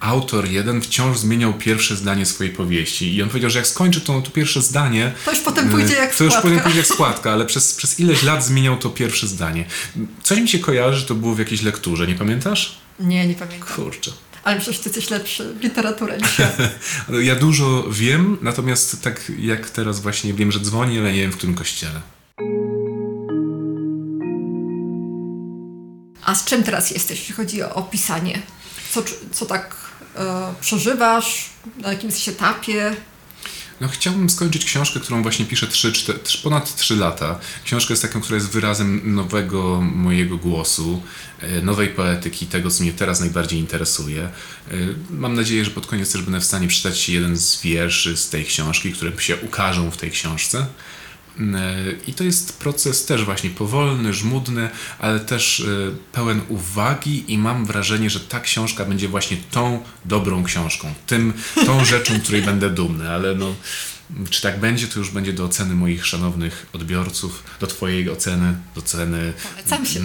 autor 0.00 0.48
jeden 0.48 0.80
wciąż 0.82 1.18
zmieniał 1.18 1.54
pierwsze 1.54 1.96
zdanie 1.96 2.26
swojej 2.26 2.52
powieści 2.52 3.14
i 3.14 3.22
on 3.22 3.28
powiedział, 3.28 3.50
że 3.50 3.58
jak 3.58 3.68
skończy 3.68 4.00
to, 4.00 4.22
to 4.22 4.30
pierwsze 4.30 4.62
zdanie... 4.62 5.12
To 5.24 5.30
już 5.30 5.40
potem 5.40 5.68
pójdzie 5.68 5.94
jak 5.94 6.10
to 6.10 6.16
składka. 6.16 6.24
już 6.24 6.42
potem 6.42 6.60
pójdzie 6.60 6.78
jak 6.78 6.86
składka, 6.96 7.32
ale 7.32 7.46
przez, 7.46 7.74
przez 7.74 8.00
ileś 8.00 8.22
lat 8.22 8.44
zmieniał 8.44 8.76
to 8.76 8.90
pierwsze 8.90 9.26
zdanie. 9.26 9.64
Coś 10.22 10.40
mi 10.40 10.48
się 10.48 10.58
kojarzy, 10.58 10.98
że 10.98 11.06
to 11.06 11.14
było 11.14 11.34
w 11.34 11.38
jakiejś 11.38 11.62
lekturze, 11.62 12.06
nie 12.06 12.14
pamiętasz? 12.14 12.87
Nie, 13.00 13.26
nie 13.26 13.34
pamiętam. 13.34 13.68
Kurczę. 13.68 14.10
Ale 14.44 14.60
przecież 14.60 14.80
ty 14.80 14.88
jesteś 14.88 15.10
lepszy 15.10 15.54
w 15.54 15.60
literaturę 15.60 16.18
niż 16.18 16.38
ja. 16.38 16.50
ja 17.30 17.34
dużo 17.34 17.84
wiem, 17.90 18.38
natomiast 18.42 19.02
tak 19.02 19.32
jak 19.38 19.70
teraz 19.70 20.00
właśnie 20.00 20.34
wiem, 20.34 20.52
że 20.52 20.60
dzwoni, 20.60 20.98
ale 20.98 21.12
nie 21.12 21.20
wiem 21.20 21.32
w 21.32 21.36
którym 21.36 21.54
kościele. 21.54 22.00
A 26.24 26.34
z 26.34 26.44
czym 26.44 26.62
teraz 26.62 26.90
jesteś, 26.90 27.18
jeśli 27.18 27.34
chodzi 27.34 27.62
o 27.62 27.82
pisanie? 27.82 28.42
Co, 28.90 29.02
co 29.32 29.46
tak 29.46 29.76
e, 30.16 30.54
przeżywasz? 30.60 31.50
Na 31.76 31.92
jakimś 31.92 32.28
etapie? 32.28 32.96
No, 33.80 33.88
chciałbym 33.88 34.30
skończyć 34.30 34.64
książkę, 34.64 35.00
którą 35.00 35.22
właśnie 35.22 35.46
piszę 35.46 35.66
3, 35.66 35.92
4, 35.92 36.18
ponad 36.42 36.76
3 36.76 36.96
lata. 36.96 37.38
Książka 37.64 37.92
jest 37.92 38.02
taką, 38.02 38.20
która 38.20 38.34
jest 38.34 38.50
wyrazem 38.50 39.14
nowego 39.14 39.80
mojego 39.80 40.36
głosu, 40.36 41.02
e, 41.40 41.62
nowej 41.62 41.88
poetyki, 41.88 42.46
tego, 42.46 42.70
co 42.70 42.82
mnie 42.82 42.92
teraz 42.92 43.20
najbardziej 43.20 43.58
interesuje. 43.58 44.22
E, 44.22 44.74
mam 45.10 45.34
nadzieję, 45.34 45.64
że 45.64 45.70
pod 45.70 45.86
koniec 45.86 46.12
też 46.12 46.22
będę 46.22 46.40
w 46.40 46.44
stanie 46.44 46.68
przeczytać 46.68 47.08
jeden 47.08 47.36
z 47.36 47.60
wierszy 47.62 48.16
z 48.16 48.28
tej 48.28 48.44
książki, 48.44 48.92
które 48.92 49.12
się 49.18 49.36
ukażą 49.36 49.90
w 49.90 49.96
tej 49.96 50.10
książce. 50.10 50.66
I 52.06 52.14
to 52.14 52.24
jest 52.24 52.58
proces 52.58 53.06
też 53.06 53.24
właśnie 53.24 53.50
powolny, 53.50 54.12
żmudny, 54.12 54.68
ale 54.98 55.20
też 55.20 55.60
e, 55.60 55.64
pełen 56.12 56.40
uwagi 56.48 57.32
i 57.32 57.38
mam 57.38 57.66
wrażenie, 57.66 58.10
że 58.10 58.20
ta 58.20 58.40
książka 58.40 58.84
będzie 58.84 59.08
właśnie 59.08 59.36
tą 59.50 59.82
dobrą 60.04 60.44
książką, 60.44 60.94
tym, 61.06 61.32
tą 61.66 61.84
rzeczą, 61.94 62.20
której 62.20 62.42
będę 62.42 62.70
dumny, 62.70 63.10
ale 63.10 63.34
no 63.34 63.54
czy 64.30 64.42
tak 64.42 64.60
będzie, 64.60 64.86
to 64.86 64.98
już 64.98 65.10
będzie 65.10 65.32
do 65.32 65.44
oceny 65.44 65.74
moich 65.74 66.06
szanownych 66.06 66.66
odbiorców, 66.72 67.42
do 67.60 67.66
Twojej 67.66 68.10
oceny, 68.10 68.54
do 68.74 68.80
oceny. 68.80 69.32
Polecam 69.54 69.86
się. 69.86 70.00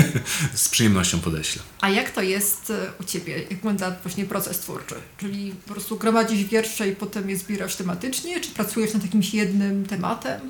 Z 0.54 0.68
przyjemnością 0.68 1.20
podeślę. 1.20 1.62
A 1.80 1.90
jak 1.90 2.10
to 2.10 2.22
jest 2.22 2.70
e, 2.70 2.92
u 3.00 3.04
Ciebie? 3.04 3.38
Jak 3.38 3.48
wygląda 3.48 3.96
właśnie 4.02 4.24
proces 4.24 4.58
twórczy? 4.58 4.94
Czyli 5.18 5.52
po 5.66 5.72
prostu 5.72 5.96
gromadzisz 5.96 6.44
wiersze 6.44 6.88
i 6.88 6.96
potem 6.96 7.30
je 7.30 7.36
zbierasz 7.36 7.76
tematycznie, 7.76 8.40
czy 8.40 8.50
pracujesz 8.50 8.94
nad 8.94 9.02
jakimś 9.02 9.34
jednym 9.34 9.86
tematem? 9.86 10.40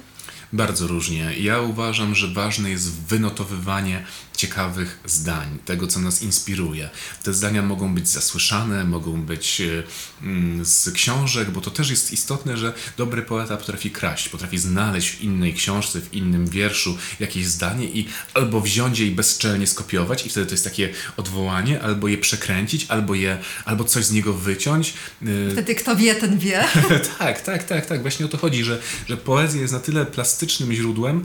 Bardzo 0.53 0.87
różnie. 0.87 1.33
Ja 1.39 1.61
uważam, 1.61 2.15
że 2.15 2.29
ważne 2.29 2.71
jest 2.71 3.03
wynotowywanie 3.03 4.05
ciekawych 4.39 4.99
zdań, 5.05 5.59
tego, 5.65 5.87
co 5.87 6.01
nas 6.01 6.23
inspiruje. 6.23 6.91
Te 7.23 7.35
zdania 7.35 7.63
mogą 7.63 7.95
być 7.95 8.09
zasłyszane, 8.09 8.85
mogą 8.85 9.23
być 9.23 9.61
e, 9.61 9.83
mm, 10.23 10.65
z 10.65 10.91
książek, 10.91 11.51
bo 11.51 11.61
to 11.61 11.71
też 11.71 11.91
jest 11.91 12.13
istotne, 12.13 12.57
że 12.57 12.73
dobry 12.97 13.23
poeta 13.23 13.57
potrafi 13.57 13.91
kraść, 13.91 14.29
potrafi 14.29 14.59
znaleźć 14.59 15.11
w 15.11 15.23
innej 15.23 15.55
książce, 15.55 16.01
w 16.01 16.15
innym 16.15 16.47
wierszu 16.47 16.99
jakieś 17.21 17.47
zdanie 17.47 17.85
i 17.85 18.09
albo 18.35 18.61
wziąć 18.61 18.99
je 18.99 19.07
i 19.07 19.11
bezczelnie 19.11 19.67
skopiować 19.67 20.27
i 20.27 20.31
wtedy 20.31 20.47
to 20.47 20.53
jest 20.53 20.65
takie 20.65 20.93
odwołanie, 21.17 21.83
albo 21.83 22.09
je 22.09 22.19
przekręcić, 22.19 22.87
albo 22.89 23.15
je, 23.15 23.39
albo 23.65 23.85
coś 23.85 24.05
z 24.05 24.13
niego 24.13 24.33
wyciąć. 24.35 24.95
E, 25.23 25.53
wtedy 25.53 25.75
kto 25.75 25.97
wie, 25.97 26.15
ten 26.15 26.39
wie. 26.39 26.65
tak, 27.19 27.41
tak, 27.41 27.65
tak, 27.65 27.87
tak. 27.87 28.03
Właśnie 28.03 28.27
o 28.27 28.29
to 28.29 28.39
chodzi, 28.39 28.65
że, 28.65 28.81
że 29.09 29.17
poezja 29.17 29.61
jest 29.61 29.73
na 29.73 29.81
tyle 29.81 30.07
plastycznym 30.07 30.73
źródłem, 30.73 31.25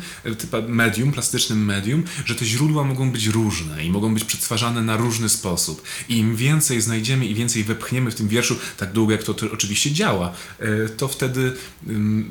medium, 0.67 1.11
plastycznym 1.11 1.65
medium, 1.65 2.03
że 2.25 2.35
te 2.35 2.45
źródła 2.45 2.83
mogą 2.83 3.02
mogą 3.03 3.11
być 3.11 3.27
różne 3.27 3.85
i 3.85 3.91
mogą 3.91 4.13
być 4.13 4.23
przetwarzane 4.23 4.81
na 4.81 4.97
różny 4.97 5.29
sposób. 5.29 5.83
I 6.09 6.17
im 6.17 6.35
więcej 6.35 6.81
znajdziemy 6.81 7.25
i 7.25 7.35
więcej 7.35 7.63
wepchniemy 7.63 8.11
w 8.11 8.15
tym 8.15 8.27
wierszu, 8.27 8.55
tak 8.77 8.91
długo 8.91 9.11
jak 9.11 9.23
to, 9.23 9.33
to 9.33 9.45
oczywiście 9.53 9.91
działa, 9.91 10.33
e, 10.59 10.89
to 10.89 11.07
wtedy 11.07 11.53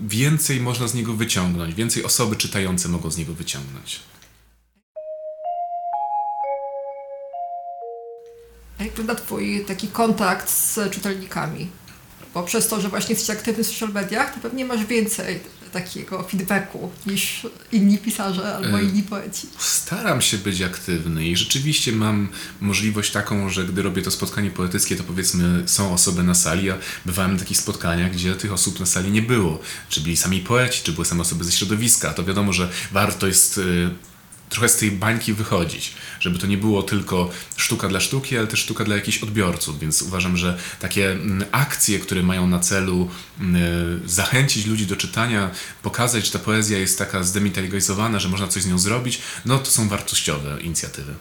więcej 0.08 0.60
można 0.60 0.88
z 0.88 0.94
niego 0.94 1.14
wyciągnąć, 1.14 1.74
więcej 1.74 2.04
osoby 2.04 2.36
czytające 2.36 2.88
mogą 2.88 3.10
z 3.10 3.16
niego 3.16 3.34
wyciągnąć. 3.34 4.00
Jak 8.80 8.88
wygląda 8.88 9.14
Twój 9.14 9.64
taki 9.64 9.88
kontakt 9.88 10.50
z 10.50 10.90
czytelnikami? 10.90 11.68
Bo 12.34 12.42
przez 12.42 12.68
to, 12.68 12.80
że 12.80 12.88
właśnie 12.88 13.14
jesteś 13.14 13.36
aktywny 13.36 13.64
w 13.64 13.66
social 13.66 13.92
mediach, 13.92 14.34
to 14.34 14.40
pewnie 14.40 14.64
masz 14.64 14.86
więcej 14.86 15.40
takiego 15.72 16.22
feedbacku 16.22 16.90
niż 17.06 17.46
inni 17.72 17.98
pisarze 17.98 18.56
albo 18.56 18.78
e, 18.78 18.82
inni 18.82 19.02
poeci. 19.02 19.46
Staram 19.58 20.22
się 20.22 20.38
być 20.38 20.62
aktywny 20.62 21.26
i 21.26 21.36
rzeczywiście 21.36 21.92
mam 21.92 22.28
możliwość 22.60 23.12
taką, 23.12 23.50
że 23.50 23.64
gdy 23.64 23.82
robię 23.82 24.02
to 24.02 24.10
spotkanie 24.10 24.50
poetyckie, 24.50 24.96
to 24.96 25.04
powiedzmy 25.04 25.62
są 25.66 25.94
osoby 25.94 26.22
na 26.22 26.34
sali, 26.34 26.70
a 26.70 26.78
bywałem 27.06 27.32
na 27.32 27.38
takich 27.38 27.58
spotkaniach, 27.58 28.12
gdzie 28.12 28.34
tych 28.34 28.52
osób 28.52 28.80
na 28.80 28.86
sali 28.86 29.10
nie 29.10 29.22
było. 29.22 29.58
Czy 29.88 30.00
byli 30.00 30.16
sami 30.16 30.40
poeci, 30.40 30.80
czy 30.84 30.92
były 30.92 31.04
same 31.04 31.20
osoby 31.20 31.44
ze 31.44 31.52
środowiska. 31.52 32.12
To 32.12 32.24
wiadomo, 32.24 32.52
że 32.52 32.70
warto 32.92 33.26
jest 33.26 33.58
y, 33.58 33.90
trochę 34.52 34.68
z 34.68 34.76
tej 34.76 34.90
bańki 34.90 35.32
wychodzić, 35.32 35.92
żeby 36.20 36.38
to 36.38 36.46
nie 36.46 36.56
było 36.56 36.82
tylko 36.82 37.30
sztuka 37.56 37.88
dla 37.88 38.00
sztuki, 38.00 38.38
ale 38.38 38.46
też 38.46 38.60
sztuka 38.60 38.84
dla 38.84 38.96
jakichś 38.96 39.18
odbiorców, 39.18 39.78
więc 39.78 40.02
uważam, 40.02 40.36
że 40.36 40.58
takie 40.80 41.10
mm, 41.10 41.44
akcje, 41.52 41.98
które 41.98 42.22
mają 42.22 42.46
na 42.46 42.58
celu 42.58 43.08
mm, 43.40 44.08
zachęcić 44.08 44.66
ludzi 44.66 44.86
do 44.86 44.96
czytania, 44.96 45.50
pokazać, 45.82 46.26
że 46.26 46.32
ta 46.32 46.38
poezja 46.38 46.78
jest 46.78 46.98
taka 46.98 47.22
zdemilitaryzowana, 47.22 48.18
że 48.18 48.28
można 48.28 48.48
coś 48.48 48.62
z 48.62 48.66
nią 48.66 48.78
zrobić, 48.78 49.20
no 49.44 49.58
to 49.58 49.70
są 49.70 49.88
wartościowe 49.88 50.60
inicjatywy. 50.60 51.14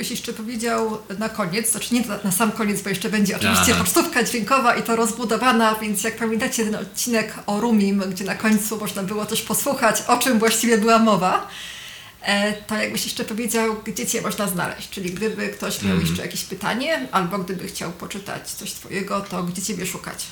Jakbyś 0.00 0.10
jeszcze 0.10 0.32
powiedział 0.32 0.98
na 1.18 1.28
koniec, 1.28 1.70
znaczy 1.70 1.94
nie 1.94 2.04
na 2.24 2.32
sam 2.32 2.52
koniec, 2.52 2.82
bo 2.82 2.88
jeszcze 2.88 3.10
będzie 3.10 3.36
oczywiście 3.36 3.72
Aha. 3.72 3.84
pocztówka 3.84 4.22
dźwiękowa 4.22 4.74
i 4.74 4.82
to 4.82 4.96
rozbudowana, 4.96 5.74
więc 5.74 6.04
jak 6.04 6.16
pamiętacie 6.16 6.64
ten 6.64 6.74
odcinek 6.74 7.34
o 7.46 7.60
Rumim, 7.60 8.04
gdzie 8.10 8.24
na 8.24 8.34
końcu 8.34 8.76
można 8.76 9.02
było 9.02 9.26
też 9.26 9.42
posłuchać, 9.42 10.02
o 10.06 10.16
czym 10.16 10.38
właściwie 10.38 10.78
była 10.78 10.98
mowa, 10.98 11.48
e, 12.22 12.52
to 12.52 12.74
jakbyś 12.74 13.04
jeszcze 13.04 13.24
powiedział, 13.24 13.76
gdzie 13.84 14.06
Cię 14.06 14.22
można 14.22 14.46
znaleźć. 14.46 14.90
Czyli 14.90 15.10
gdyby 15.10 15.48
ktoś 15.48 15.82
miał 15.82 15.92
mm. 15.92 16.06
jeszcze 16.06 16.22
jakieś 16.22 16.44
pytanie, 16.44 17.08
albo 17.12 17.38
gdyby 17.38 17.66
chciał 17.66 17.92
poczytać 17.92 18.50
coś 18.50 18.72
Twojego, 18.72 19.20
to 19.20 19.42
gdzie 19.42 19.62
Ciebie 19.62 19.86
szukać? 19.86 20.26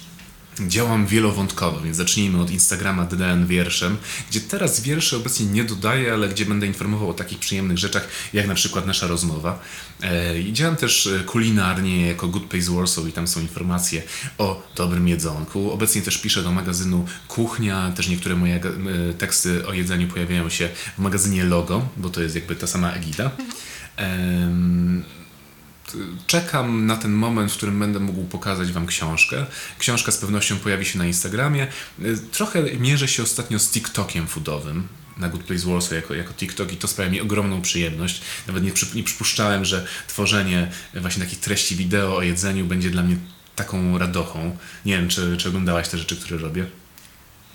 Działam 0.66 1.06
wielowątkowo, 1.06 1.80
więc 1.80 1.96
zacznijmy 1.96 2.40
od 2.40 2.50
Instagrama 2.50 3.04
DDN 3.04 3.46
Wierszem, 3.46 3.96
gdzie 4.30 4.40
teraz 4.40 4.80
wiersze 4.80 5.16
obecnie 5.16 5.46
nie 5.46 5.64
dodaję, 5.64 6.12
ale 6.12 6.28
gdzie 6.28 6.46
będę 6.46 6.66
informował 6.66 7.10
o 7.10 7.14
takich 7.14 7.38
przyjemnych 7.38 7.78
rzeczach, 7.78 8.08
jak 8.32 8.46
na 8.46 8.54
przykład 8.54 8.86
nasza 8.86 9.06
rozmowa. 9.06 9.60
E, 10.02 10.40
I 10.40 10.52
działam 10.52 10.76
też 10.76 11.06
e, 11.06 11.24
kulinarnie 11.24 12.06
jako 12.06 12.28
Good 12.28 12.44
Place 12.44 12.70
Warsaw 12.70 13.08
i 13.08 13.12
tam 13.12 13.28
są 13.28 13.40
informacje 13.40 14.02
o 14.38 14.62
dobrym 14.76 15.08
jedzonku. 15.08 15.72
Obecnie 15.72 16.02
też 16.02 16.18
piszę 16.18 16.42
do 16.42 16.52
magazynu 16.52 17.04
Kuchnia, 17.28 17.92
też 17.96 18.08
niektóre 18.08 18.36
moje 18.36 18.56
e, 18.56 18.60
teksty 19.14 19.66
o 19.66 19.72
jedzeniu 19.72 20.08
pojawiają 20.08 20.48
się 20.48 20.68
w 20.98 20.98
magazynie 20.98 21.44
Logo, 21.44 21.88
bo 21.96 22.10
to 22.10 22.22
jest 22.22 22.34
jakby 22.34 22.56
ta 22.56 22.66
sama 22.66 22.92
egida. 22.92 23.30
Em, 23.96 25.04
czekam 26.26 26.86
na 26.86 26.96
ten 26.96 27.12
moment, 27.12 27.52
w 27.52 27.56
którym 27.56 27.78
będę 27.80 28.00
mógł 28.00 28.24
pokazać 28.24 28.72
Wam 28.72 28.86
książkę. 28.86 29.46
Książka 29.78 30.12
z 30.12 30.18
pewnością 30.18 30.56
pojawi 30.56 30.84
się 30.84 30.98
na 30.98 31.06
Instagramie. 31.06 31.66
Y, 32.02 32.18
Trochę 32.32 32.62
mierzę 32.62 33.08
się 33.08 33.22
ostatnio 33.22 33.58
z 33.58 33.70
TikTokiem 33.70 34.26
foodowym 34.26 34.88
na 35.16 35.28
Good 35.28 35.44
Place 35.44 35.66
Warsaw 35.66 35.92
jako, 35.92 36.14
jako 36.14 36.32
TikTok 36.34 36.72
i 36.72 36.76
to 36.76 36.88
sprawia 36.88 37.10
mi 37.10 37.20
ogromną 37.20 37.62
przyjemność. 37.62 38.20
Nawet 38.46 38.64
nie, 38.64 38.72
nie 38.94 39.02
przypuszczałem, 39.02 39.64
że 39.64 39.86
tworzenie 40.06 40.70
właśnie 40.94 41.24
takich 41.24 41.40
treści 41.40 41.76
wideo 41.76 42.16
o 42.16 42.22
jedzeniu 42.22 42.66
będzie 42.66 42.90
dla 42.90 43.02
mnie 43.02 43.16
taką 43.56 43.98
radochą. 43.98 44.56
Nie 44.84 44.96
wiem, 44.96 45.08
czy, 45.08 45.36
czy 45.36 45.48
oglądałaś 45.48 45.88
te 45.88 45.98
rzeczy, 45.98 46.16
które 46.16 46.38
robię. 46.40 46.66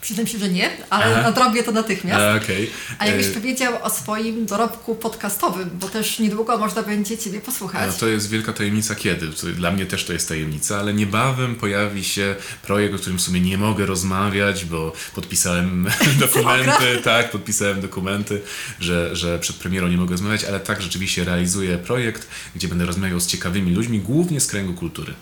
Przyznam 0.04 0.28
się, 0.28 0.38
że 0.38 0.50
nie, 0.50 0.70
ale 0.89 1.06
Aha. 1.06 1.22
nadrobię 1.22 1.63
to 1.63 1.72
natychmiast. 1.72 2.22
A, 2.22 2.36
Okej. 2.36 2.72
A 3.00 3.06
jakbyś 3.06 3.28
E, 3.28 3.30
powiedział 3.30 3.84
o 3.84 3.89
swoim 3.89 4.46
dorobku 4.46 4.96
podcastowym, 4.96 5.70
bo 5.80 5.89
też 5.89 6.20
niedługo 6.20 6.58
można 6.58 6.84
będzie 6.84 7.18
Ciebie 7.18 7.42
posłuchać. 7.42 7.88
No 7.88 8.00
to 8.00 8.08
jest 8.08 8.30
wielka 8.30 8.54
tajemnica 8.54 8.96
kiedy. 8.96 9.28
Dla 9.54 9.72
mnie 9.72 9.86
też 9.86 10.06
to 10.06 10.13
jest 10.13 10.28
tajemnica, 10.28 10.80
ale 10.80 10.94
niebawem 10.94 11.56
pojawi 11.56 12.04
się 12.04 12.36
projekt, 12.63 12.96
o 12.96 12.98
którym 12.98 13.18
w 13.18 13.22
sumie 13.22 13.42
nie 13.42 13.58
mogę 13.58 13.86
rozmawiać, 13.86 14.66
bo 14.66 14.94
podpisałem 15.16 15.88
dokumenty, 16.20 17.02
tak, 17.04 17.32
podpisałem 17.32 17.82
dokumenty, 17.82 18.42
że, 18.80 19.16
że 19.16 19.39
przed 19.39 19.56
premierą 19.56 19.88
nie 19.88 19.98
mogę 19.98 20.12
rozmawiać, 20.12 20.44
ale 20.44 20.60
tak 20.60 20.82
rzeczywiście 20.82 21.24
realizuję 21.24 21.78
projekt, 21.78 22.28
gdzie 22.56 22.68
będę 22.68 22.86
rozmawiał 22.86 23.20
z 23.20 23.28
ciekawymi 23.28 23.76
ludźmi, 23.76 24.00
głównie 24.00 24.39
z 24.39 24.48
kręgu 24.48 24.74
kultury. 24.74 25.13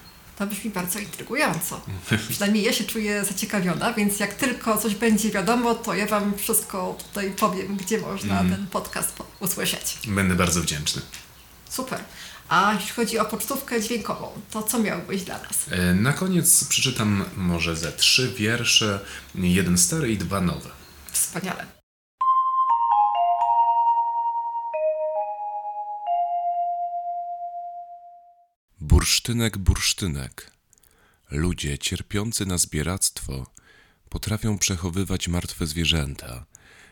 To 0.41 0.47
brzmi 0.47 0.71
bardzo 0.71 0.99
intrygująco. 0.99 1.81
Przynajmniej 2.29 2.63
ja 2.63 2.73
się 2.73 2.83
czuję 2.83 3.25
zaciekawiona, 3.25 3.93
więc 3.93 4.19
jak 4.19 4.33
tylko 4.33 4.77
coś 4.77 4.95
będzie 4.95 5.29
wiadomo, 5.31 5.75
to 5.75 5.93
ja 5.93 6.05
Wam 6.07 6.37
wszystko 6.37 6.97
tutaj 7.07 7.31
powiem, 7.31 7.77
gdzie 7.77 7.97
można 7.99 8.33
Mhm. 8.39 8.55
ten 8.55 8.67
podcast 8.67 9.11
po- 9.13 9.25
usłyszeć. 9.39 9.97
Będę 10.07 10.35
bardzo 10.35 10.61
wdzięczny. 10.61 11.01
Super. 11.69 11.99
A 12.49 12.73
jeśli 12.73 12.91
chodzi 12.91 13.19
o 13.19 13.25
pocztówkę 13.25 13.81
dźwiękową, 13.81 14.27
to 14.51 14.63
co 14.63 14.79
miałbyś 14.79 15.21
dla 15.23 15.37
nas? 15.37 15.51
E, 15.71 15.93
Na 15.93 16.13
koniec 16.13 16.63
przeczytam 16.63 17.25
może 17.37 17.75
ze 17.75 17.91
trzy 17.91 18.33
wiersze, 18.37 18.99
jeden 19.35 19.77
stary 19.77 20.11
i 20.11 20.17
dwa 20.17 20.41
nowe. 20.41 20.69
Wspaniale. 21.11 21.80
Bursztynek, 28.91 29.57
bursztynek. 29.57 30.51
Ludzie 31.29 31.77
cierpiący 31.77 32.45
na 32.45 32.57
zbieractwo 32.57 33.45
potrafią 34.09 34.57
przechowywać 34.57 35.27
martwe 35.27 35.67
zwierzęta. 35.67 36.45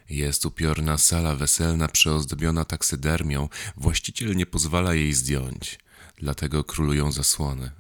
Jest 0.10 0.46
upiorna 0.46 0.98
sala 0.98 1.36
weselna 1.36 1.88
przeozdobiona 1.88 2.66
taksydermią. 2.66 3.50
Właściciel 3.78 4.36
nie 4.36 4.46
pozwala 4.46 4.94
jej 4.94 5.14
zdjąć, 5.14 5.80
dlatego 6.18 6.64
królują 6.64 7.12
zasłony. 7.12 7.72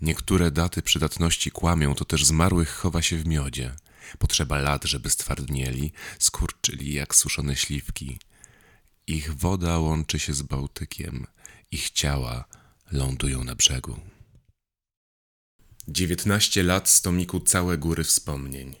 Niektóre 0.00 0.50
daty 0.50 0.82
przydatności 0.82 1.50
kłamią, 1.50 1.94
to 1.94 2.04
też 2.04 2.24
zmarłych 2.24 2.70
chowa 2.70 3.02
się 3.02 3.16
w 3.16 3.26
miodzie. 3.26 3.74
Potrzeba 4.18 4.58
lat, 4.58 4.84
żeby 4.84 5.10
stwardnieli, 5.10 5.92
skurczyli 6.18 6.92
jak 6.92 7.14
suszone 7.14 7.56
śliwki. 7.56 8.18
Ich 9.06 9.34
woda 9.34 9.78
łączy 9.78 10.18
się 10.18 10.34
z 10.34 10.42
Bałtykiem, 10.42 11.26
ich 11.70 11.90
ciała 11.90 12.44
lądują 12.92 13.44
na 13.44 13.54
brzegu. 13.54 14.00
Dziewiętnaście 15.88 16.62
lat 16.62 16.88
z 16.88 17.02
tomiku 17.02 17.40
całe 17.40 17.78
góry 17.78 18.04
wspomnień. 18.04 18.76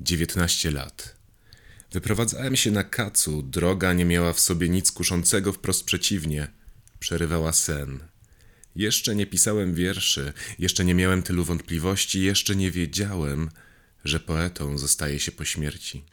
Dziewiętnaście 0.00 0.70
lat. 0.70 1.16
Wyprowadzałem 1.92 2.56
się 2.56 2.70
na 2.70 2.84
kacu, 2.84 3.42
droga 3.42 3.92
nie 3.92 4.04
miała 4.04 4.32
w 4.32 4.40
sobie 4.40 4.68
nic 4.68 4.92
kuszącego, 4.92 5.52
wprost 5.52 5.84
przeciwnie, 5.84 6.48
przerywała 6.98 7.52
sen. 7.52 8.00
Jeszcze 8.76 9.14
nie 9.14 9.26
pisałem 9.26 9.74
wierszy, 9.74 10.32
jeszcze 10.58 10.84
nie 10.84 10.94
miałem 10.94 11.22
tylu 11.22 11.44
wątpliwości, 11.44 12.22
jeszcze 12.22 12.56
nie 12.56 12.70
wiedziałem, 12.70 13.50
że 14.04 14.20
poetą 14.20 14.78
zostaje 14.78 15.20
się 15.20 15.32
po 15.32 15.44
śmierci. 15.44 16.04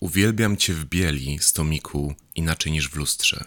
Uwielbiam 0.00 0.56
cię 0.56 0.74
w 0.74 0.84
bieli, 0.84 1.38
stomiku, 1.38 2.14
inaczej 2.34 2.72
niż 2.72 2.88
w 2.88 2.96
lustrze. 2.96 3.44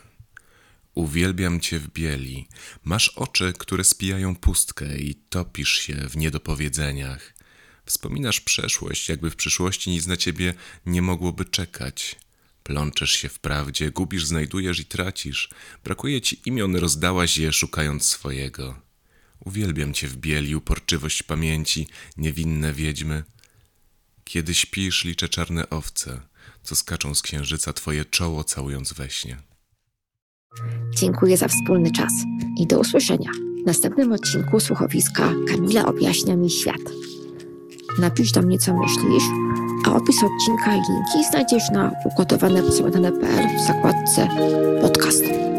Uwielbiam 0.96 1.60
cię 1.60 1.80
w 1.80 1.88
bieli. 1.88 2.48
Masz 2.84 3.10
oczy, 3.10 3.54
które 3.58 3.84
spijają 3.84 4.36
pustkę 4.36 4.98
i 4.98 5.16
topisz 5.16 5.74
się 5.78 5.94
w 5.94 6.18
niedopowiedzeniach. 6.18 7.34
Wspominasz 7.86 8.42
przeszłość, 8.42 9.10
jakby 9.10 9.30
w 9.30 9.36
przyszłości 9.36 9.90
nic 9.90 10.08
na 10.08 10.18
ciebie 10.18 10.54
nie 10.86 11.02
mogłoby 11.02 11.46
czekać. 11.46 12.16
Plączesz 12.64 13.12
się 13.12 13.30
w 13.30 13.40
prawdzie, 13.40 13.92
gubisz, 13.92 14.26
znajdujesz 14.26 14.80
i 14.80 14.86
tracisz. 14.86 15.50
Brakuje 15.84 16.22
ci 16.22 16.42
imion, 16.46 16.76
rozdałaś 16.76 17.38
je, 17.38 17.54
szukając 17.54 18.06
swojego. 18.06 18.82
Uwielbiam 19.40 19.94
cię 19.94 20.08
w 20.08 20.18
bieli, 20.18 20.56
uporczywość 20.56 21.24
pamięci, 21.24 21.88
niewinne 22.18 22.74
wiedźmy. 22.74 23.24
Kiedy 24.24 24.54
śpisz, 24.54 25.04
liczę 25.04 25.30
czarne 25.30 25.70
owce, 25.70 26.22
co 26.64 26.76
skaczą 26.76 27.16
z 27.16 27.22
księżyca 27.22 27.74
twoje 27.74 28.06
czoło 28.06 28.44
całując 28.44 28.94
we 28.94 29.10
śnie. 29.10 29.53
Dziękuję 30.96 31.38
za 31.38 31.48
wspólny 31.48 31.92
czas 31.92 32.14
i 32.58 32.68
do 32.68 32.80
usłyszenia 32.80 33.32
w 33.64 33.66
następnym 33.66 34.12
odcinku 34.12 34.60
słuchowiska 34.60 35.30
Kamila 35.48 35.86
objaśnia 35.86 36.36
mi 36.36 36.50
świat. 36.50 36.82
Napisz 38.00 38.32
do 38.32 38.42
mnie, 38.42 38.58
co 38.60 38.74
myślisz, 38.74 39.24
a 39.86 39.96
opis 39.96 40.24
odcinka 40.24 40.76
i 40.76 40.82
linki 40.92 41.30
znajdziesz 41.32 41.70
na 41.70 41.92
ugotowane 42.06 42.64
w 43.58 43.68
zakładce 43.68 44.28
podcast. 44.82 45.53